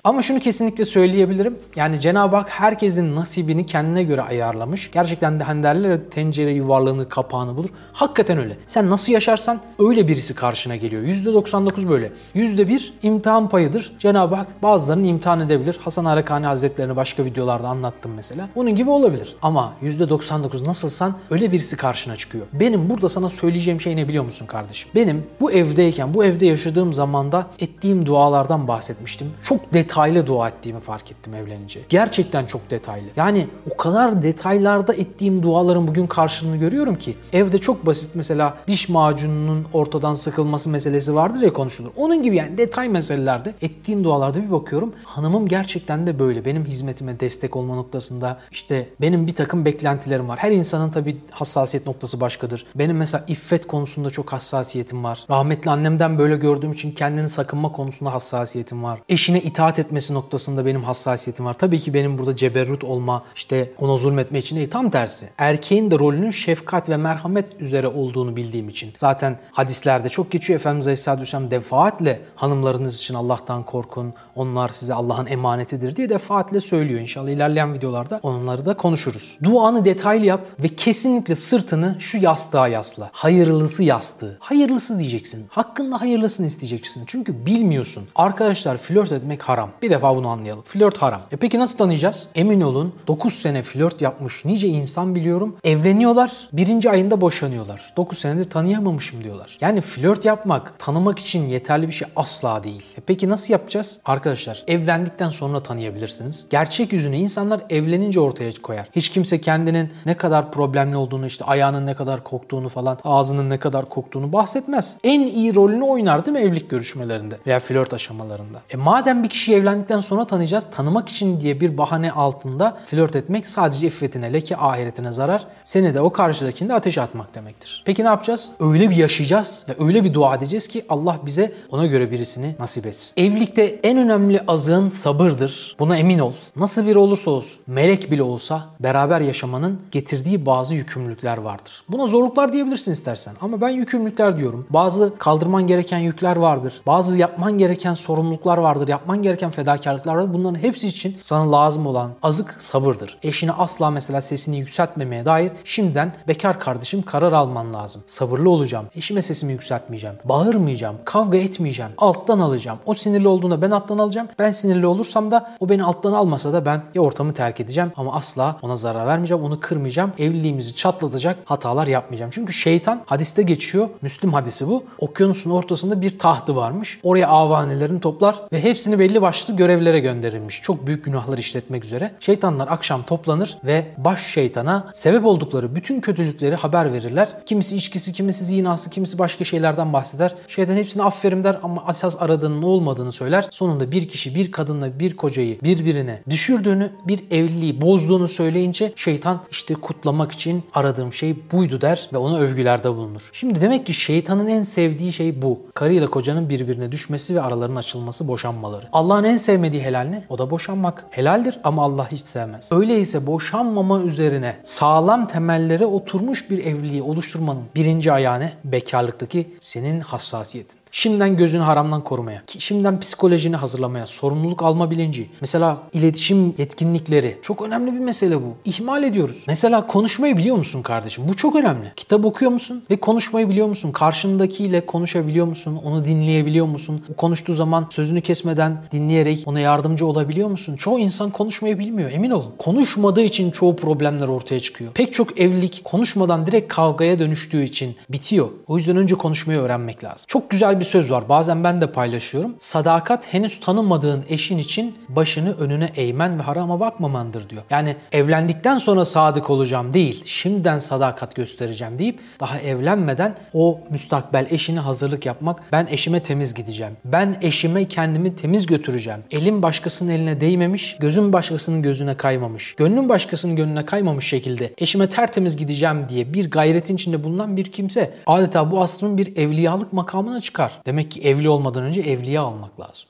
Ama 0.03 0.21
şunu 0.21 0.39
kesinlikle 0.39 0.85
söyleyebilirim. 0.85 1.59
Yani 1.75 1.99
Cenab-ı 1.99 2.35
Hak 2.35 2.49
herkesin 2.49 3.15
nasibini 3.15 3.65
kendine 3.65 4.03
göre 4.03 4.21
ayarlamış. 4.21 4.91
Gerçekten 4.91 5.39
de 5.39 5.43
hani 5.43 5.63
derler 5.63 5.99
tencere 6.11 6.51
yuvarlığını 6.51 7.09
kapağını 7.09 7.57
bulur. 7.57 7.69
Hakikaten 7.93 8.37
öyle. 8.37 8.57
Sen 8.67 8.89
nasıl 8.89 9.13
yaşarsan 9.13 9.59
öyle 9.79 10.07
birisi 10.07 10.35
karşına 10.35 10.75
geliyor. 10.75 11.03
%99 11.03 11.89
böyle. 11.89 12.11
%1 12.35 12.91
imtihan 13.03 13.49
payıdır. 13.49 13.93
Cenab-ı 13.99 14.35
Hak 14.35 14.63
bazılarını 14.63 15.07
imtihan 15.07 15.39
edebilir. 15.39 15.79
Hasan 15.81 16.05
Arakani 16.05 16.45
Hazretlerini 16.45 16.95
başka 16.95 17.25
videolarda 17.25 17.67
anlattım 17.67 18.11
mesela. 18.15 18.49
Onun 18.55 18.75
gibi 18.75 18.89
olabilir. 18.89 19.35
Ama 19.41 19.73
%99 19.83 20.67
nasılsan 20.67 21.13
öyle 21.29 21.51
birisi 21.51 21.77
karşına 21.77 22.15
çıkıyor. 22.15 22.45
Benim 22.53 22.89
burada 22.89 23.09
sana 23.09 23.29
söyleyeceğim 23.29 23.81
şey 23.81 23.95
ne 23.95 24.07
biliyor 24.07 24.23
musun 24.23 24.45
kardeşim? 24.45 24.89
Benim 24.95 25.23
bu 25.41 25.51
evdeyken, 25.51 26.13
bu 26.13 26.25
evde 26.25 26.45
yaşadığım 26.45 26.93
zamanda 26.93 27.47
ettiğim 27.59 28.05
dualardan 28.05 28.67
bahsetmiştim. 28.67 29.27
Çok 29.43 29.73
detaylı 29.73 29.90
dua 30.27 30.47
ettiğimi 30.47 30.79
fark 30.79 31.11
ettim 31.11 31.33
evlenince. 31.33 31.79
Gerçekten 31.89 32.45
çok 32.45 32.69
detaylı. 32.69 33.07
Yani 33.15 33.47
o 33.71 33.77
kadar 33.77 34.23
detaylarda 34.23 34.93
ettiğim 34.93 35.43
duaların 35.43 35.87
bugün 35.87 36.07
karşılığını 36.07 36.57
görüyorum 36.57 36.95
ki 36.95 37.17
evde 37.33 37.57
çok 37.57 37.85
basit 37.85 38.15
mesela 38.15 38.57
diş 38.67 38.89
macununun 38.89 39.65
ortadan 39.73 40.13
sıkılması 40.13 40.69
meselesi 40.69 41.15
vardır 41.15 41.41
ya 41.41 41.53
konuşulur. 41.53 41.91
Onun 41.95 42.23
gibi 42.23 42.35
yani 42.35 42.57
detay 42.57 42.89
meselelerde 42.89 43.53
ettiğim 43.61 44.03
dualarda 44.03 44.43
bir 44.43 44.51
bakıyorum 44.51 44.93
hanımım 45.03 45.47
gerçekten 45.47 46.07
de 46.07 46.19
böyle. 46.19 46.45
Benim 46.45 46.65
hizmetime 46.65 47.19
destek 47.19 47.55
olma 47.55 47.75
noktasında 47.75 48.39
işte 48.51 48.89
benim 49.01 49.27
bir 49.27 49.35
takım 49.35 49.65
beklentilerim 49.65 50.29
var. 50.29 50.39
Her 50.39 50.51
insanın 50.51 50.91
tabii 50.91 51.17
hassasiyet 51.31 51.87
noktası 51.87 52.21
başkadır. 52.21 52.65
Benim 52.75 52.97
mesela 52.97 53.23
iffet 53.27 53.67
konusunda 53.67 54.09
çok 54.09 54.33
hassasiyetim 54.33 55.03
var. 55.03 55.25
Rahmetli 55.29 55.71
annemden 55.71 56.17
böyle 56.17 56.35
gördüğüm 56.35 56.71
için 56.71 56.91
kendini 56.91 57.29
sakınma 57.29 57.71
konusunda 57.71 58.13
hassasiyetim 58.13 58.83
var. 58.83 58.99
Eşine 59.09 59.41
itaat 59.41 59.79
etmesi 59.81 60.13
noktasında 60.13 60.65
benim 60.65 60.83
hassasiyetim 60.83 61.45
var. 61.45 61.53
Tabii 61.53 61.79
ki 61.79 61.93
benim 61.93 62.17
burada 62.17 62.35
ceberrut 62.35 62.83
olma, 62.83 63.23
işte 63.35 63.71
ona 63.79 63.97
zulmetme 63.97 64.39
için 64.39 64.55
değil. 64.55 64.69
Tam 64.69 64.89
tersi. 64.89 65.29
Erkeğin 65.37 65.91
de 65.91 65.99
rolünün 65.99 66.31
şefkat 66.31 66.89
ve 66.89 66.97
merhamet 66.97 67.61
üzere 67.61 67.87
olduğunu 67.87 68.35
bildiğim 68.35 68.69
için. 68.69 68.93
Zaten 68.97 69.39
hadislerde 69.51 70.09
çok 70.09 70.31
geçiyor 70.31 70.59
Efendimiz 70.59 70.87
Aleyhisselatü 70.87 71.21
Vesselam 71.21 71.51
defaatle 71.51 72.21
hanımlarınız 72.35 72.95
için 72.95 73.13
Allah'tan 73.13 73.63
korkun. 73.63 74.13
Onlar 74.35 74.69
size 74.69 74.93
Allah'ın 74.93 75.25
emanetidir 75.25 75.95
diye 75.95 76.09
defaatle 76.09 76.61
söylüyor. 76.61 76.99
İnşallah 76.99 77.29
ilerleyen 77.29 77.73
videolarda 77.73 78.19
onları 78.23 78.65
da 78.65 78.77
konuşuruz. 78.77 79.37
Duanı 79.43 79.85
detaylı 79.85 80.25
yap 80.25 80.41
ve 80.59 80.67
kesinlikle 80.67 81.35
sırtını 81.35 81.95
şu 81.99 82.17
yastığa 82.17 82.67
yasla. 82.67 83.09
Hayırlısı 83.13 83.83
yastığı. 83.83 84.37
Hayırlısı 84.39 84.99
diyeceksin. 84.99 85.45
Hakkında 85.49 86.01
hayırlısını 86.01 86.47
isteyeceksin. 86.47 87.03
Çünkü 87.07 87.45
bilmiyorsun. 87.45 88.07
Arkadaşlar 88.15 88.77
flört 88.77 89.11
etmek 89.11 89.41
haram. 89.41 89.70
Bir 89.81 89.89
defa 89.89 90.15
bunu 90.15 90.27
anlayalım. 90.27 90.63
Flört 90.65 90.97
haram. 90.97 91.21
E 91.31 91.35
peki 91.35 91.59
nasıl 91.59 91.77
tanıyacağız? 91.77 92.27
Emin 92.35 92.61
olun 92.61 92.93
9 93.07 93.33
sene 93.33 93.61
flört 93.63 94.01
yapmış 94.01 94.45
nice 94.45 94.67
insan 94.67 95.15
biliyorum. 95.15 95.55
Evleniyorlar. 95.63 96.49
Birinci 96.53 96.89
ayında 96.89 97.21
boşanıyorlar. 97.21 97.93
9 97.97 98.17
senedir 98.17 98.49
tanıyamamışım 98.49 99.23
diyorlar. 99.23 99.57
Yani 99.61 99.81
flört 99.81 100.25
yapmak, 100.25 100.79
tanımak 100.79 101.19
için 101.19 101.49
yeterli 101.49 101.87
bir 101.87 101.93
şey 101.93 102.07
asla 102.15 102.63
değil. 102.63 102.83
E 102.97 103.01
peki 103.01 103.29
nasıl 103.29 103.53
yapacağız? 103.53 103.99
Arkadaşlar 104.05 104.63
evlendikten 104.67 105.29
sonra 105.29 105.63
tanıyabilirsiniz. 105.63 106.47
Gerçek 106.49 106.93
yüzünü 106.93 107.15
insanlar 107.15 107.61
evlenince 107.69 108.19
ortaya 108.19 108.51
koyar. 108.61 108.87
Hiç 108.95 109.09
kimse 109.09 109.41
kendinin 109.41 109.89
ne 110.05 110.13
kadar 110.13 110.51
problemli 110.51 110.95
olduğunu 110.95 111.25
işte 111.25 111.45
ayağının 111.45 111.85
ne 111.85 111.93
kadar 111.95 112.23
koktuğunu 112.23 112.69
falan 112.69 112.97
ağzının 113.03 113.49
ne 113.49 113.57
kadar 113.57 113.89
koktuğunu 113.89 114.33
bahsetmez. 114.33 114.95
En 115.03 115.21
iyi 115.21 115.55
rolünü 115.55 115.83
oynar 115.83 116.25
değil 116.25 116.37
mi 116.37 116.43
evlilik 116.43 116.69
görüşmelerinde 116.69 117.37
veya 117.47 117.59
flört 117.59 117.93
aşamalarında. 117.93 118.61
E 118.69 118.77
madem 118.77 119.23
bir 119.23 119.29
kişiyi 119.29 119.55
evlendikten 119.61 119.99
sonra 119.99 120.25
tanıyacağız. 120.25 120.67
Tanımak 120.71 121.09
için 121.09 121.41
diye 121.41 121.61
bir 121.61 121.77
bahane 121.77 122.11
altında 122.11 122.77
flört 122.85 123.15
etmek 123.15 123.45
sadece 123.47 123.87
iffetine 123.87 124.33
leke 124.33 124.57
ahiretine 124.57 125.11
zarar. 125.11 125.47
Seni 125.63 125.93
de 125.93 126.01
o 126.01 126.11
karşıdakini 126.11 126.69
de 126.69 126.73
ateşe 126.73 127.01
atmak 127.01 127.35
demektir. 127.35 127.83
Peki 127.85 128.03
ne 128.03 128.07
yapacağız? 128.07 128.49
Öyle 128.59 128.89
bir 128.89 128.95
yaşayacağız 128.95 129.65
ve 129.69 129.85
öyle 129.85 130.03
bir 130.03 130.13
dua 130.13 130.35
edeceğiz 130.35 130.67
ki 130.67 130.85
Allah 130.89 131.19
bize 131.25 131.51
ona 131.71 131.85
göre 131.85 132.11
birisini 132.11 132.55
nasip 132.59 132.85
etsin. 132.85 133.13
Evlilikte 133.17 133.79
en 133.83 133.97
önemli 133.97 134.41
azığın 134.47 134.89
sabırdır. 134.89 135.75
Buna 135.79 135.97
emin 135.97 136.19
ol. 136.19 136.33
Nasıl 136.55 136.85
biri 136.85 136.97
olursa 136.97 137.31
olsun, 137.31 137.61
melek 137.67 138.11
bile 138.11 138.23
olsa 138.23 138.65
beraber 138.79 139.21
yaşamanın 139.21 139.81
getirdiği 139.91 140.45
bazı 140.45 140.75
yükümlülükler 140.75 141.37
vardır. 141.37 141.83
Buna 141.89 142.07
zorluklar 142.07 142.53
diyebilirsin 142.53 142.91
istersen 142.91 143.33
ama 143.41 143.61
ben 143.61 143.69
yükümlülükler 143.69 144.37
diyorum. 144.37 144.67
Bazı 144.69 145.13
kaldırman 145.17 145.67
gereken 145.67 145.97
yükler 145.97 146.35
vardır. 146.35 146.81
Bazı 146.87 147.17
yapman 147.17 147.57
gereken 147.57 147.93
sorumluluklar 147.93 148.57
vardır. 148.57 148.87
Yapman 148.87 149.21
gereken 149.23 149.50
gereken 149.51 149.63
fedakarlıklar 149.63 150.15
var. 150.15 150.33
Bunların 150.33 150.59
hepsi 150.59 150.87
için 150.87 151.17
sana 151.21 151.51
lazım 151.51 151.85
olan 151.85 152.11
azık 152.23 152.55
sabırdır. 152.59 153.17
Eşine 153.23 153.51
asla 153.51 153.89
mesela 153.89 154.21
sesini 154.21 154.57
yükseltmemeye 154.57 155.25
dair 155.25 155.51
şimdiden 155.65 156.13
bekar 156.27 156.59
kardeşim 156.59 157.01
karar 157.01 157.33
alman 157.33 157.73
lazım. 157.73 158.03
Sabırlı 158.07 158.49
olacağım. 158.49 158.85
Eşime 158.95 159.21
sesimi 159.21 159.53
yükseltmeyeceğim. 159.53 160.15
Bağırmayacağım. 160.23 160.95
Kavga 161.05 161.37
etmeyeceğim. 161.37 161.91
Alttan 161.97 162.39
alacağım. 162.39 162.79
O 162.85 162.93
sinirli 162.93 163.27
olduğunda 163.27 163.61
ben 163.61 163.71
alttan 163.71 163.97
alacağım. 163.97 164.27
Ben 164.39 164.51
sinirli 164.51 164.85
olursam 164.85 165.31
da 165.31 165.55
o 165.59 165.69
beni 165.69 165.83
alttan 165.83 166.13
almasa 166.13 166.53
da 166.53 166.65
ben 166.65 166.81
ya 166.95 167.01
ortamı 167.01 167.33
terk 167.33 167.59
edeceğim 167.59 167.91
ama 167.97 168.13
asla 168.13 168.57
ona 168.61 168.75
zarar 168.75 169.07
vermeyeceğim. 169.07 169.43
Onu 169.43 169.59
kırmayacağım. 169.59 170.11
Evliliğimizi 170.17 170.75
çatlatacak 170.75 171.37
hatalar 171.45 171.87
yapmayacağım. 171.87 172.31
Çünkü 172.33 172.53
şeytan 172.53 173.01
hadiste 173.05 173.41
geçiyor. 173.43 173.89
Müslüm 174.01 174.33
hadisi 174.33 174.67
bu. 174.67 174.83
Okyanusun 174.99 175.51
ortasında 175.51 176.01
bir 176.01 176.19
tahtı 176.19 176.55
varmış. 176.55 176.99
Oraya 177.03 177.27
avanelerini 177.27 177.99
toplar 177.99 178.35
ve 178.51 178.63
hepsini 178.63 178.99
belli 178.99 179.21
başlı 179.21 179.40
görevlere 179.49 179.99
gönderilmiş. 179.99 180.61
Çok 180.61 180.87
büyük 180.87 181.05
günahlar 181.05 181.37
işletmek 181.37 181.85
üzere. 181.85 182.11
Şeytanlar 182.19 182.67
akşam 182.67 183.03
toplanır 183.03 183.57
ve 183.63 183.85
baş 183.97 184.27
şeytana 184.27 184.91
sebep 184.93 185.25
oldukları 185.25 185.75
bütün 185.75 186.01
kötülükleri 186.01 186.55
haber 186.55 186.93
verirler. 186.93 187.29
Kimisi 187.45 187.75
içkisi, 187.75 188.13
kimisi 188.13 188.45
zinası, 188.45 188.89
kimisi 188.89 189.19
başka 189.19 189.43
şeylerden 189.43 189.93
bahseder. 189.93 190.35
Şeytan 190.47 190.75
hepsini 190.75 191.03
aferin 191.03 191.43
der 191.43 191.59
ama 191.63 191.83
asas 191.87 192.21
aradığının 192.21 192.61
olmadığını 192.61 193.11
söyler. 193.11 193.47
Sonunda 193.51 193.91
bir 193.91 194.09
kişi 194.09 194.35
bir 194.35 194.51
kadınla 194.51 194.99
bir 194.99 195.15
kocayı 195.15 195.61
birbirine 195.61 196.21
düşürdüğünü, 196.29 196.91
bir 197.07 197.31
evliliği 197.31 197.81
bozduğunu 197.81 198.27
söyleyince 198.27 198.93
şeytan 198.95 199.39
işte 199.51 199.73
kutlamak 199.73 200.31
için 200.31 200.63
aradığım 200.73 201.13
şey 201.13 201.51
buydu 201.51 201.81
der 201.81 202.09
ve 202.13 202.17
ona 202.17 202.37
övgülerde 202.37 202.89
bulunur. 202.89 203.29
Şimdi 203.33 203.61
demek 203.61 203.85
ki 203.85 203.93
şeytanın 203.93 204.47
en 204.47 204.63
sevdiği 204.63 205.13
şey 205.13 205.41
bu. 205.41 205.59
Karıyla 205.73 206.09
kocanın 206.09 206.49
birbirine 206.49 206.91
düşmesi 206.91 207.35
ve 207.35 207.41
aralarının 207.41 207.75
açılması, 207.75 208.27
boşanmaları. 208.27 208.85
Allah'ın 208.93 209.23
en 209.23 209.30
sevmediği 209.37 209.83
helal 209.83 210.07
ne? 210.07 210.23
O 210.29 210.37
da 210.37 210.49
boşanmak. 210.49 211.05
Helaldir 211.09 211.59
ama 211.63 211.83
Allah 211.83 212.11
hiç 212.11 212.21
sevmez. 212.21 212.71
Öyleyse 212.71 213.27
boşanmama 213.27 214.01
üzerine 214.01 214.55
sağlam 214.63 215.27
temellere 215.27 215.85
oturmuş 215.85 216.49
bir 216.49 216.65
evliliği 216.65 217.01
oluşturmanın 217.01 217.63
birinci 217.75 218.11
ayağı 218.11 218.39
ne? 218.39 218.53
Bekarlıktaki 218.63 219.55
senin 219.59 219.99
hassasiyetin. 219.99 220.80
Şimdiden 220.93 221.37
gözünü 221.37 221.61
haramdan 221.61 222.03
korumaya, 222.03 222.43
şimdiden 222.59 222.99
psikolojini 222.99 223.55
hazırlamaya, 223.55 224.07
sorumluluk 224.07 224.63
alma 224.63 224.91
bilinci. 224.91 225.29
Mesela 225.41 225.77
iletişim 225.93 226.55
yetkinlikleri. 226.57 227.37
Çok 227.41 227.61
önemli 227.61 227.93
bir 227.93 227.99
mesele 227.99 228.35
bu. 228.35 228.55
İhmal 228.65 229.03
ediyoruz. 229.03 229.43
Mesela 229.47 229.87
konuşmayı 229.87 230.37
biliyor 230.37 230.55
musun 230.55 230.81
kardeşim? 230.81 231.23
Bu 231.27 231.35
çok 231.35 231.55
önemli. 231.55 231.91
Kitap 231.95 232.25
okuyor 232.25 232.51
musun? 232.51 232.83
Ve 232.89 232.99
konuşmayı 232.99 233.49
biliyor 233.49 233.67
musun? 233.67 233.91
Karşındakiyle 233.91 234.85
konuşabiliyor 234.85 235.45
musun? 235.45 235.79
Onu 235.83 236.05
dinleyebiliyor 236.05 236.65
musun? 236.65 237.05
O 237.13 237.13
konuştuğu 237.13 237.53
zaman 237.53 237.87
sözünü 237.91 238.21
kesmeden 238.21 238.77
dinleyerek 238.91 239.43
ona 239.45 239.59
yardımcı 239.59 240.05
olabiliyor 240.05 240.49
musun? 240.49 240.75
Çoğu 240.75 240.99
insan 240.99 241.29
konuşmayı 241.29 241.79
bilmiyor. 241.79 242.11
Emin 242.11 242.31
olun. 242.31 242.53
Konuşmadığı 242.57 243.23
için 243.23 243.51
çoğu 243.51 243.75
problemler 243.75 244.27
ortaya 244.27 244.59
çıkıyor. 244.59 244.91
Pek 244.93 245.13
çok 245.13 245.39
evlilik 245.39 245.81
konuşmadan 245.83 246.47
direkt 246.47 246.73
kavgaya 246.73 247.19
dönüştüğü 247.19 247.63
için 247.63 247.95
bitiyor. 248.09 248.49
O 248.67 248.77
yüzden 248.77 248.97
önce 248.97 249.15
konuşmayı 249.15 249.59
öğrenmek 249.59 250.03
lazım. 250.03 250.25
Çok 250.27 250.49
güzel 250.49 250.80
bir 250.81 250.85
söz 250.85 251.11
var. 251.11 251.29
Bazen 251.29 251.63
ben 251.63 251.81
de 251.81 251.91
paylaşıyorum. 251.91 252.55
Sadakat 252.59 253.33
henüz 253.33 253.59
tanımadığın 253.59 254.25
eşin 254.29 254.57
için 254.57 254.97
başını 255.09 255.57
önüne 255.57 255.89
eğmen 255.95 256.39
ve 256.39 256.43
harama 256.43 256.79
bakmamandır 256.79 257.49
diyor. 257.49 257.63
Yani 257.69 257.95
evlendikten 258.11 258.77
sonra 258.77 259.05
sadık 259.05 259.49
olacağım 259.49 259.93
değil, 259.93 260.23
şimdiden 260.25 260.79
sadakat 260.79 261.35
göstereceğim 261.35 261.97
deyip 261.97 262.19
daha 262.39 262.59
evlenmeden 262.59 263.35
o 263.53 263.79
müstakbel 263.89 264.47
eşine 264.49 264.79
hazırlık 264.79 265.25
yapmak. 265.25 265.63
Ben 265.71 265.87
eşime 265.89 266.23
temiz 266.23 266.53
gideceğim. 266.53 266.93
Ben 267.05 267.35
eşime 267.41 267.87
kendimi 267.87 268.35
temiz 268.35 268.65
götüreceğim. 268.65 269.19
Elim 269.31 269.61
başkasının 269.61 270.11
eline 270.11 270.41
değmemiş, 270.41 270.97
gözüm 270.99 271.33
başkasının 271.33 271.81
gözüne 271.81 272.17
kaymamış. 272.17 272.75
Gönlüm 272.75 273.09
başkasının 273.09 273.55
gönlüne 273.55 273.85
kaymamış 273.85 274.27
şekilde 274.27 274.73
eşime 274.77 275.09
tertemiz 275.09 275.57
gideceğim 275.57 276.09
diye 276.09 276.33
bir 276.33 276.51
gayretin 276.51 276.95
içinde 276.95 277.23
bulunan 277.23 277.57
bir 277.57 277.71
kimse 277.71 278.13
adeta 278.25 278.71
bu 278.71 278.81
asrın 278.81 279.17
bir 279.17 279.37
evliyalık 279.37 279.93
makamına 279.93 280.41
çıkar. 280.41 280.70
Demek 280.85 281.11
ki 281.11 281.21
evli 281.21 281.49
olmadan 281.49 281.83
önce 281.83 282.01
evliya 282.01 282.41
almak 282.41 282.79
lazım. 282.79 283.09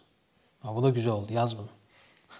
Ha, 0.59 0.75
bu 0.75 0.83
da 0.83 0.89
güzel 0.89 1.13
oldu. 1.13 1.33
Yaz 1.33 1.57
bunu. 1.57 1.67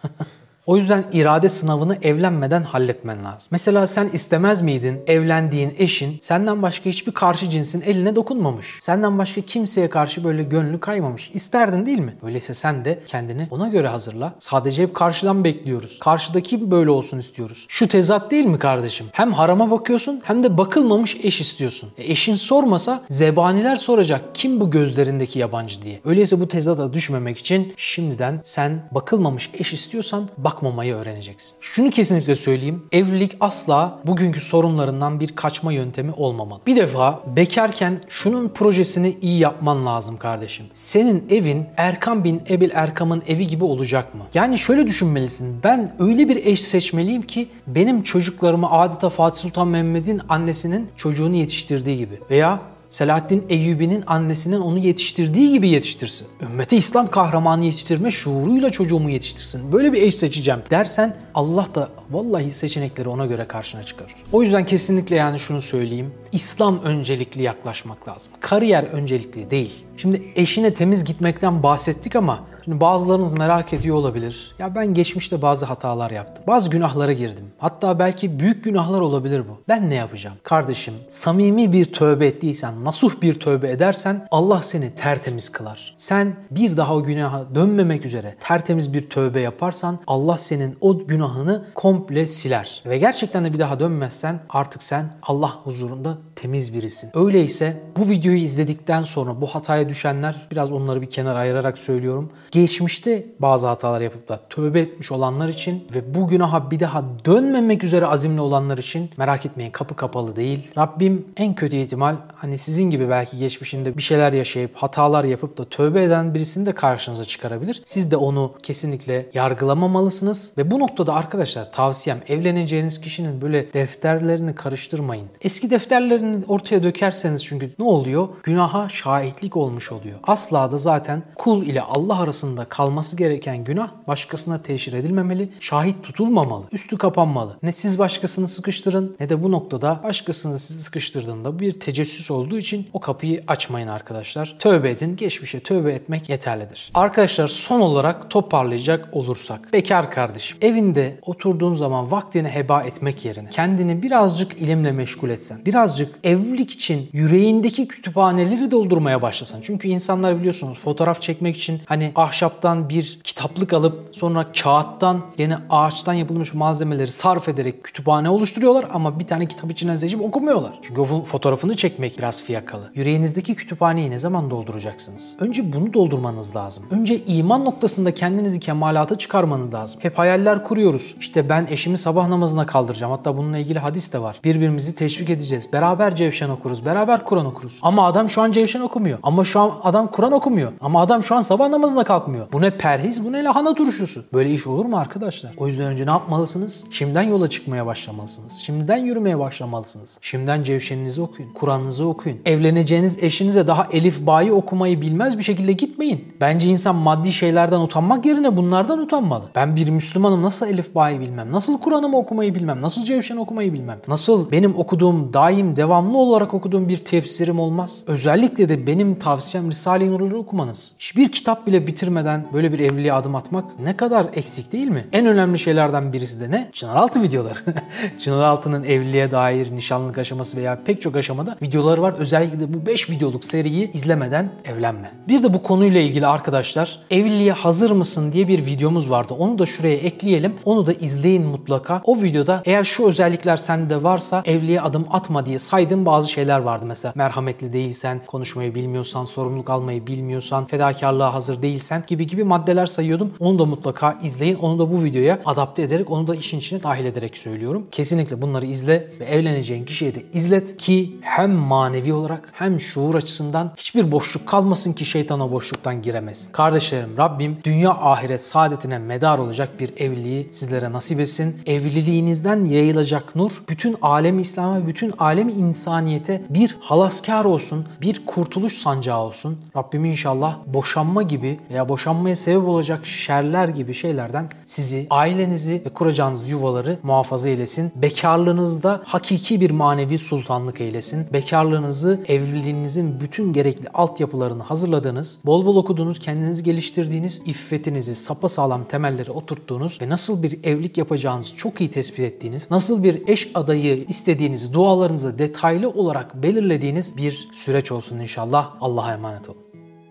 O 0.66 0.78
yüzden 0.78 1.04
irade 1.14 1.50
sınavını 1.50 1.98
evlenmeden 2.02 2.64
halletmen 2.64 3.24
lazım. 3.24 3.48
Mesela 3.52 3.88
sen 3.88 4.10
istemez 4.14 4.62
miydin 4.62 5.00
evlendiğin 5.08 5.74
eşin 5.78 6.18
senden 6.22 6.62
başka 6.62 6.90
hiçbir 6.90 7.12
karşı 7.12 7.50
cinsin 7.50 7.82
eline 7.82 8.16
dokunmamış. 8.16 8.78
Senden 8.80 9.18
başka 9.18 9.42
kimseye 9.42 9.90
karşı 9.90 10.24
böyle 10.24 10.44
gönlü 10.44 10.80
kaymamış. 10.80 11.32
İsterdin 11.34 11.86
değil 11.86 12.00
mi? 12.00 12.16
Öyleyse 12.24 12.54
sen 12.54 12.86
de 12.86 13.00
kendini 13.08 13.48
ona 13.52 13.68
göre 13.68 13.88
hazırla. 13.88 14.34
Sadece 14.40 14.84
hep 14.84 14.96
karşıdan 14.96 15.44
bekliyoruz. 15.44 16.00
Karşıdaki 16.00 16.72
böyle 16.72 16.90
olsun 16.90 17.20
istiyoruz. 17.20 17.66
Şu 17.70 17.88
tezat 17.88 18.32
değil 18.32 18.46
mi 18.46 18.60
kardeşim? 18.60 19.08
Hem 19.12 19.34
harama 19.34 19.72
bakıyorsun 19.72 20.22
hem 20.24 20.44
de 20.44 20.58
bakılmamış 20.58 21.18
eş 21.24 21.42
istiyorsun. 21.42 21.90
E 21.98 22.12
eşin 22.12 22.36
sormasa 22.36 23.04
zebaniler 23.10 23.76
soracak 23.76 24.22
kim 24.34 24.60
bu 24.60 24.72
gözlerindeki 24.72 25.40
yabancı 25.40 25.82
diye. 25.82 26.00
Öyleyse 26.06 26.40
bu 26.40 26.48
tezata 26.48 26.94
düşmemek 26.94 27.38
için 27.38 27.74
şimdiden 27.78 28.42
sen 28.44 28.90
bakılmamış 28.92 29.50
eş 29.54 29.74
istiyorsan 29.74 30.30
bak 30.38 30.51
bakmamayı 30.52 30.96
öğreneceksin. 30.96 31.58
Şunu 31.62 31.90
kesinlikle 31.90 32.36
söyleyeyim. 32.36 32.84
Evlilik 32.92 33.38
asla 33.40 34.00
bugünkü 34.06 34.42
sorunlarından 34.42 35.20
bir 35.20 35.36
kaçma 35.36 35.72
yöntemi 35.72 36.12
olmamalı. 36.12 36.62
Bir 36.68 36.76
defa 36.76 37.20
bekarken 37.36 38.02
şunun 38.10 38.50
projesini 38.50 39.18
iyi 39.22 39.40
yapman 39.40 39.86
lazım 39.86 40.18
kardeşim. 40.18 40.66
Senin 40.74 41.24
evin 41.30 41.66
Erkam 41.78 42.24
bin 42.24 42.42
Ebil 42.50 42.70
Erkam'ın 42.74 43.24
evi 43.28 43.48
gibi 43.48 43.64
olacak 43.64 44.16
mı? 44.16 44.24
Yani 44.34 44.60
şöyle 44.60 44.88
düşünmelisin. 44.88 45.60
Ben 45.64 45.96
öyle 46.00 46.30
bir 46.30 46.46
eş 46.46 46.62
seçmeliyim 46.62 47.22
ki 47.22 47.48
benim 47.68 48.04
çocuklarımı 48.04 48.72
adeta 48.72 49.10
Fatih 49.10 49.42
Sultan 49.42 49.68
Mehmet'in 49.68 50.22
annesinin 50.30 50.90
çocuğunu 50.98 51.36
yetiştirdiği 51.36 51.98
gibi. 51.98 52.20
Veya 52.30 52.60
Selahaddin 52.92 53.46
Eyyubi'nin 53.50 54.04
annesinin 54.08 54.62
onu 54.62 54.78
yetiştirdiği 54.78 55.52
gibi 55.52 55.70
yetiştirsin. 55.70 56.28
Ümmeti 56.42 56.78
İslam 56.78 57.08
kahramanı 57.08 57.66
yetiştirme 57.66 58.12
şuuruyla 58.12 58.70
çocuğumu 58.70 59.10
yetiştirsin. 59.10 59.72
Böyle 59.72 59.94
bir 59.94 60.02
eş 60.02 60.16
seçeceğim 60.16 60.62
dersen 60.72 61.18
Allah 61.34 61.68
da 61.76 61.90
vallahi 62.12 62.52
seçenekleri 62.52 63.10
ona 63.10 63.26
göre 63.26 63.48
karşına 63.48 63.84
çıkarır. 63.84 64.16
O 64.32 64.44
yüzden 64.44 64.66
kesinlikle 64.66 65.16
yani 65.16 65.40
şunu 65.40 65.62
söyleyeyim. 65.62 66.14
İslam 66.32 66.82
öncelikli 66.84 67.44
yaklaşmak 67.44 68.08
lazım. 68.08 68.34
Kariyer 68.40 68.84
öncelikli 68.84 69.52
değil. 69.52 69.86
Şimdi 69.98 70.22
eşine 70.36 70.74
temiz 70.74 71.04
gitmekten 71.04 71.64
bahsettik 71.64 72.16
ama 72.16 72.40
Şimdi 72.66 72.80
bazılarınız 72.80 73.34
merak 73.34 73.74
ediyor 73.74 73.96
olabilir. 73.96 74.56
Ya 74.60 74.76
ben 74.76 74.94
geçmişte 74.94 75.42
bazı 75.42 75.66
hatalar 75.66 76.12
yaptım. 76.12 76.44
Bazı 76.48 76.70
günahlara 76.70 77.14
girdim. 77.14 77.46
Hatta 77.58 78.00
belki 78.00 78.40
büyük 78.40 78.64
günahlar 78.64 79.02
olabilir 79.02 79.40
bu. 79.50 79.62
Ben 79.68 79.90
ne 79.90 79.96
yapacağım? 79.96 80.38
Kardeşim 80.44 80.94
samimi 81.08 81.74
bir 81.74 81.94
tövbe 81.94 82.28
ettiysen, 82.28 82.86
nasuh 82.86 83.22
bir 83.22 83.40
tövbe 83.40 83.72
edersen 83.72 84.28
Allah 84.32 84.62
seni 84.62 84.96
tertemiz 84.96 85.50
kılar. 85.50 85.96
Sen 85.98 86.36
bir 86.52 86.78
daha 86.78 86.96
o 86.96 87.04
günaha 87.04 87.56
dönmemek 87.56 88.06
üzere 88.06 88.36
tertemiz 88.40 88.94
bir 88.94 89.10
tövbe 89.10 89.40
yaparsan 89.40 90.00
Allah 90.08 90.38
senin 90.38 90.78
o 90.82 90.98
günahını 90.98 91.66
komple 91.76 92.28
siler. 92.28 92.84
Ve 92.86 92.98
gerçekten 92.98 93.46
de 93.46 93.54
bir 93.54 93.60
daha 93.60 93.80
dönmezsen 93.80 94.40
artık 94.50 94.84
sen 94.84 95.06
Allah 95.24 95.56
huzurunda 95.64 96.18
temiz 96.36 96.74
birisin. 96.74 97.10
Öyleyse 97.14 97.84
bu 97.98 98.10
videoyu 98.10 98.38
izledikten 98.38 99.04
sonra 99.04 99.42
bu 99.42 99.48
hataya 99.48 99.90
düşenler 99.90 100.48
biraz 100.52 100.72
onları 100.72 101.02
bir 101.02 101.10
kenara 101.10 101.40
ayırarak 101.40 101.78
söylüyorum 101.78 102.32
geçmişte 102.52 103.26
bazı 103.40 103.68
hatalar 103.68 104.02
yapıp 104.02 104.30
da 104.30 104.40
tövbe 104.50 104.80
etmiş 104.80 105.12
olanlar 105.12 105.50
için 105.50 105.88
ve 105.96 106.16
bu 106.16 106.28
günaha 106.28 106.72
bir 106.72 106.80
daha 106.80 107.04
dönmemek 107.26 107.84
üzere 107.84 108.06
azimli 108.06 108.42
olanlar 108.42 108.78
için 108.78 109.10
merak 109.18 109.46
etmeyin 109.46 109.72
kapı 109.72 109.96
kapalı 109.96 110.36
değil. 110.36 110.72
Rabbim 110.78 111.26
en 111.38 111.56
kötü 111.56 111.76
ihtimal 111.76 112.16
hani 112.36 112.58
sizin 112.58 112.84
gibi 112.84 113.10
belki 113.10 113.38
geçmişinde 113.38 113.98
bir 113.98 114.02
şeyler 114.02 114.34
yaşayıp 114.34 114.76
hatalar 114.76 115.24
yapıp 115.24 115.58
da 115.58 115.66
tövbe 115.66 116.04
eden 116.04 116.34
birisini 116.34 116.66
de 116.66 116.72
karşınıza 116.72 117.26
çıkarabilir. 117.26 117.82
Siz 117.86 118.12
de 118.12 118.18
onu 118.18 118.54
kesinlikle 118.64 119.30
yargılamamalısınız 119.34 120.54
ve 120.58 120.72
bu 120.72 120.80
noktada 120.80 121.14
arkadaşlar 121.14 121.72
tavsiyem 121.72 122.22
evleneceğiniz 122.28 123.02
kişinin 123.02 123.42
böyle 123.42 123.74
defterlerini 123.74 124.56
karıştırmayın. 124.56 125.28
Eski 125.42 125.72
defterlerini 126.12 126.46
ortaya 126.48 126.84
dökerseniz 126.84 127.46
çünkü 127.46 127.72
ne 127.80 127.86
oluyor? 127.86 128.28
Günaha 128.44 128.90
şahitlik 128.90 129.58
olmuş 129.58 129.92
oluyor. 129.92 130.20
Asla 130.24 130.72
da 130.72 130.78
zaten 130.78 131.24
kul 131.36 131.64
ile 131.66 131.82
Allah 131.82 132.20
arasında 132.20 132.66
kalması 132.66 133.16
gereken 133.16 133.64
günah 133.64 133.90
başkasına 134.08 134.62
teşhir 134.62 134.94
edilmemeli, 134.94 135.50
şahit 135.60 136.04
tutulmamalı, 136.04 136.66
üstü 136.72 136.98
kapanmalı. 136.98 137.58
Ne 137.64 137.72
siz 137.72 138.00
başkasını 138.00 138.48
sıkıştırın 138.48 139.16
ne 139.20 139.30
de 139.30 139.44
bu 139.44 139.52
noktada 139.52 140.00
başkasını 140.04 140.60
sizi 140.60 140.84
sıkıştırdığında 140.84 141.60
bir 141.60 141.80
tecessüs 141.80 142.32
olduğu 142.32 142.58
için 142.58 142.88
o 142.94 143.00
kapıyı 143.00 143.44
açmayın 143.48 143.88
arkadaşlar. 143.88 144.56
Tövbe 144.60 144.90
edin, 144.90 145.16
geçmişe 145.16 145.60
tövbe 145.60 145.92
etmek 145.92 146.30
yeterlidir. 146.30 146.92
Arkadaşlar 146.94 147.48
son 147.48 147.82
olarak 147.82 148.30
toparlayacak 148.30 149.10
olursak. 149.12 149.74
Bekar 149.74 150.12
kardeşim, 150.12 150.58
evinde 150.62 151.20
oturduğun 151.26 151.74
zaman 151.74 152.12
vaktini 152.12 152.50
heba 152.50 152.82
etmek 152.82 153.26
yerine 153.26 153.50
kendini 153.50 154.04
birazcık 154.04 154.62
ilimle 154.62 154.92
meşgul 154.92 155.30
etsen, 155.30 155.66
birazcık 155.66 156.01
birazcık 156.02 156.26
evlilik 156.26 156.72
için 156.72 157.10
yüreğindeki 157.14 157.88
kütüphaneleri 157.88 158.72
doldurmaya 158.72 159.22
başlasan. 159.22 159.60
Çünkü 159.62 159.88
insanlar 159.88 160.40
biliyorsunuz 160.40 160.80
fotoğraf 160.80 161.22
çekmek 161.22 161.58
için 161.58 161.82
hani 161.86 162.12
ahşaptan 162.16 162.90
bir 162.90 163.20
kitaplık 163.24 163.74
alıp 163.74 164.10
sonra 164.12 164.52
kağıttan 164.64 165.22
yine 165.38 165.58
ağaçtan 165.70 166.14
yapılmış 166.14 166.54
malzemeleri 166.54 167.12
sarf 167.12 167.50
ederek 167.50 167.84
kütüphane 167.84 168.30
oluşturuyorlar 168.30 168.86
ama 168.94 169.20
bir 169.20 169.28
tane 169.28 169.46
kitap 169.46 169.72
içinden 169.72 169.98
seçip 169.98 170.22
okumuyorlar. 170.22 170.72
Çünkü 170.82 171.02
o 171.02 171.24
fotoğrafını 171.24 171.76
çekmek 171.76 172.18
biraz 172.18 172.44
fiyakalı. 172.44 172.92
Yüreğinizdeki 172.96 173.56
kütüphaneyi 173.56 174.12
ne 174.12 174.20
zaman 174.20 174.52
dolduracaksınız? 174.52 175.38
Önce 175.40 175.74
bunu 175.74 175.94
doldurmanız 175.94 176.56
lazım. 176.56 176.84
Önce 176.92 177.26
iman 177.26 177.66
noktasında 177.66 178.14
kendinizi 178.14 178.60
kemalata 178.60 179.18
çıkarmanız 179.18 179.74
lazım. 179.74 180.00
Hep 180.04 180.20
hayaller 180.20 180.64
kuruyoruz. 180.64 181.16
İşte 181.20 181.50
ben 181.50 181.68
eşimi 181.70 181.98
sabah 181.98 182.28
namazına 182.28 182.66
kaldıracağım. 182.66 183.12
Hatta 183.12 183.38
bununla 183.38 183.58
ilgili 183.58 183.80
hadis 183.80 184.14
de 184.14 184.22
var. 184.22 184.40
Birbirimizi 184.44 184.96
teşvik 184.96 185.30
edeceğiz. 185.30 185.74
Beraber 185.74 185.91
cevşen 186.16 186.50
okuruz. 186.50 186.86
Beraber 186.86 187.26
Kur'an 187.26 187.46
okuruz. 187.46 187.80
Ama 187.82 188.06
adam 188.06 188.30
şu 188.30 188.42
an 188.42 188.52
cevşen 188.52 188.82
okumuyor. 188.82 189.20
Ama 189.24 189.44
şu 189.44 189.60
an 189.60 189.72
adam 189.84 190.08
Kur'an 190.08 190.32
okumuyor. 190.32 190.72
Ama 190.82 191.02
adam 191.02 191.24
şu 191.24 191.36
an 191.36 191.42
sabah 191.42 191.70
namazına 191.70 192.04
kalkmıyor. 192.04 192.48
Bu 192.54 192.62
ne 192.62 192.78
perhiz, 192.78 193.26
bu 193.26 193.32
ne 193.32 193.44
lahana 193.44 193.74
turşusu. 193.74 194.26
Böyle 194.34 194.54
iş 194.54 194.68
olur 194.68 194.86
mu 194.86 194.98
arkadaşlar? 194.98 195.54
O 195.58 195.68
yüzden 195.68 195.86
önce 195.86 196.06
ne 196.06 196.10
yapmalısınız? 196.10 196.84
Şimdiden 196.92 197.22
yola 197.22 197.48
çıkmaya 197.48 197.86
başlamalısınız. 197.86 198.54
Şimdiden 198.54 198.98
yürümeye 198.98 199.40
başlamalısınız. 199.40 200.18
Şimdiden 200.22 200.64
cevşeninizi 200.64 201.22
okuyun. 201.22 201.54
Kur'an'ınızı 201.54 202.08
okuyun. 202.08 202.38
Evleneceğiniz 202.46 203.24
eşinize 203.24 203.68
daha 203.68 203.88
elif 203.92 204.28
bayı 204.28 204.54
okumayı 204.54 205.02
bilmez 205.02 205.38
bir 205.38 205.44
şekilde 205.44 205.74
gitmeyin. 205.74 206.34
Bence 206.42 206.70
insan 206.70 206.96
maddi 206.96 207.34
şeylerden 207.34 207.80
utanmak 207.80 208.26
yerine 208.26 208.58
bunlardan 208.58 209.00
utanmalı. 209.00 209.44
Ben 209.56 209.76
bir 209.76 209.90
Müslümanım 209.90 210.42
nasıl 210.44 210.68
elif 210.68 210.96
bayı 210.96 211.20
bilmem? 211.20 211.52
Nasıl 211.52 211.80
Kur'an'ımı 211.80 212.18
okumayı 212.18 212.56
bilmem? 212.56 212.82
Nasıl 212.82 213.04
cevşen 213.04 213.38
okumayı 213.38 213.74
bilmem? 213.74 213.98
Nasıl 214.08 214.52
benim 214.52 214.76
okuduğum 214.76 215.34
daim 215.34 215.76
devamlı 215.82 216.18
olarak 216.18 216.54
okuduğum 216.54 216.90
bir 216.90 216.98
tefsirim 216.98 217.60
olmaz? 217.60 218.04
Özellikle 218.08 218.70
de 218.70 218.88
benim 218.88 219.16
tavsiyem 219.16 219.72
Risale-i 219.72 220.12
Nur'u 220.12 220.38
okumanız. 220.38 220.96
Hiçbir 221.00 221.32
kitap 221.32 221.68
bile 221.68 221.88
bitirmeden 221.88 222.48
böyle 222.54 222.74
bir 222.74 222.80
evliliğe 222.80 223.14
adım 223.14 223.36
atmak 223.36 223.80
ne 223.80 223.98
kadar 223.98 224.26
eksik 224.34 224.72
değil 224.72 224.88
mi? 224.88 225.08
En 225.14 225.26
önemli 225.26 225.60
şeylerden 225.60 226.14
birisi 226.14 226.40
de 226.40 226.52
ne? 226.52 226.70
Çınaraltı 226.74 227.24
videoları. 227.24 227.60
Çınaraltı'nın 228.20 228.84
evliliğe 228.84 229.32
dair 229.32 229.72
nişanlık 229.72 230.18
aşaması 230.18 230.58
veya 230.58 230.80
pek 230.86 231.02
çok 231.02 231.16
aşamada 231.16 231.58
videoları 231.62 232.02
var. 232.02 232.14
Özellikle 232.18 232.60
de 232.60 232.74
bu 232.74 232.86
5 232.86 233.10
videoluk 233.10 233.46
seriyi 233.46 233.92
izlemeden 233.92 234.50
evlenme. 234.66 235.12
Bir 235.28 235.44
de 235.44 235.54
bu 235.54 235.64
konuyla 235.64 236.02
ilgili 236.02 236.28
arkadaşlar 236.28 237.00
evliliğe 237.12 237.52
hazır 237.52 237.92
mısın 237.92 238.34
diye 238.34 238.48
bir 238.48 238.66
videomuz 238.66 239.10
vardı. 239.10 239.34
Onu 239.40 239.60
da 239.60 239.66
şuraya 239.66 239.96
ekleyelim. 239.96 240.54
Onu 240.66 240.88
da 240.88 240.94
izleyin 240.94 241.46
mutlaka. 241.46 242.02
O 242.06 242.22
videoda 242.22 242.62
eğer 242.66 242.84
şu 242.84 243.06
özellikler 243.06 243.58
sende 243.58 244.04
varsa 244.04 244.44
evliliğe 244.46 244.82
adım 244.82 245.06
atma 245.12 245.46
diye 245.46 245.60
saydığım 245.62 246.06
bazı 246.06 246.30
şeyler 246.30 246.60
vardı. 246.60 246.86
Mesela 246.88 247.14
merhametli 247.16 247.74
değilsen, 247.74 248.22
konuşmayı 248.26 248.76
bilmiyorsan, 248.76 249.26
sorumluluk 249.26 249.70
almayı 249.70 250.08
bilmiyorsan, 250.08 250.66
fedakarlığa 250.66 251.34
hazır 251.34 251.62
değilsen 251.62 252.04
gibi 252.08 252.28
gibi 252.28 252.44
maddeler 252.44 252.86
sayıyordum. 252.88 253.34
Onu 253.40 253.60
da 253.60 253.66
mutlaka 253.66 254.20
izleyin. 254.24 254.56
Onu 254.56 254.80
da 254.80 254.92
bu 254.94 255.04
videoya 255.04 255.40
adapte 255.46 255.82
ederek, 255.82 256.12
onu 256.12 256.28
da 256.28 256.36
işin 256.36 256.60
içine 256.60 256.84
dahil 256.84 257.06
ederek 257.06 257.38
söylüyorum. 257.38 257.88
Kesinlikle 257.92 258.42
bunları 258.42 258.66
izle 258.66 259.08
ve 259.20 259.26
evleneceğin 259.26 259.86
kişiye 259.86 260.16
de 260.16 260.24
izlet 260.34 260.78
ki 260.78 261.16
hem 261.22 261.52
manevi 261.52 262.14
olarak 262.14 262.50
hem 262.54 262.80
şuur 262.80 263.16
açısından 263.16 263.72
hiçbir 263.78 264.12
boşluk 264.12 264.48
kalmasın 264.48 264.94
ki 264.94 265.06
şeytan 265.06 265.40
o 265.40 265.52
boşluktan 265.52 266.02
giremesin. 266.02 266.52
Kardeşlerim 266.52 267.18
Rabbim 267.18 267.58
dünya 267.64 267.92
ahiret 267.92 268.44
saadetine 268.44 268.98
medar 268.98 269.38
olacak 269.38 269.80
bir 269.80 269.98
evliliği 269.98 270.50
sizlere 270.52 270.92
nasip 270.92 271.20
etsin. 271.20 271.62
Evliliğinizden 271.66 272.66
yayılacak 272.66 273.36
nur 273.36 273.52
bütün 273.70 273.98
alem 274.02 274.40
İslam'a, 274.40 274.88
bütün 274.88 275.14
insaniyete 275.52 276.42
bir 276.50 276.78
halaskar 276.80 277.46
olsun, 277.46 277.86
bir 278.02 278.26
kurtuluş 278.26 278.78
sancağı 278.78 279.20
olsun. 279.20 279.58
Rabbim 279.76 280.06
inşallah 280.06 280.58
boşanma 280.68 281.24
gibi 281.24 281.60
veya 281.70 281.90
boşanmaya 281.90 282.36
sebep 282.36 282.68
olacak 282.68 283.06
şerler 283.06 283.68
gibi 283.68 283.94
şeylerden 283.94 284.50
sizi, 284.66 285.08
ailenizi 285.10 285.82
ve 285.86 285.90
kuracağınız 285.90 286.50
yuvaları 286.50 287.00
muhafaza 287.04 287.50
eylesin. 287.50 287.92
Bekarlığınızda 287.96 289.02
hakiki 289.06 289.62
bir 289.62 289.72
manevi 289.72 290.18
sultanlık 290.18 290.82
eylesin. 290.82 291.28
Bekarlığınızı 291.34 292.20
evliliğinizin 292.28 293.22
bütün 293.22 293.54
gerekli 293.54 293.90
altyapılarını 293.90 294.64
hazırladığınız, 294.64 295.40
bol 295.46 295.66
bol 295.66 295.76
okuduğunuz, 295.76 296.20
kendinizi 296.20 296.64
geliştirdiğiniz, 296.64 297.42
iffetinizi 297.46 298.16
sapasağlam 298.16 298.84
temelleri 298.84 299.32
oturttuğunuz 299.32 300.02
ve 300.02 300.10
nasıl 300.10 300.44
bir 300.44 300.64
evlilik 300.64 300.98
yapacağınızı 300.98 301.58
çok 301.58 301.82
iyi 301.82 301.92
tespit 301.92 302.20
ettiğiniz, 302.20 302.72
nasıl 302.72 303.04
bir 303.04 303.28
eş 303.28 303.52
adayı 303.56 304.06
istediğinizi 304.08 304.74
dualarınızı 304.74 305.40
detaylı 305.42 305.90
olarak 305.90 306.44
belirlediğiniz 306.44 307.18
bir 307.18 307.50
süreç 307.54 307.92
olsun 307.92 308.20
inşallah. 308.20 308.76
Allah'a 308.82 309.14
emanet 309.14 309.50
olun. 309.50 309.71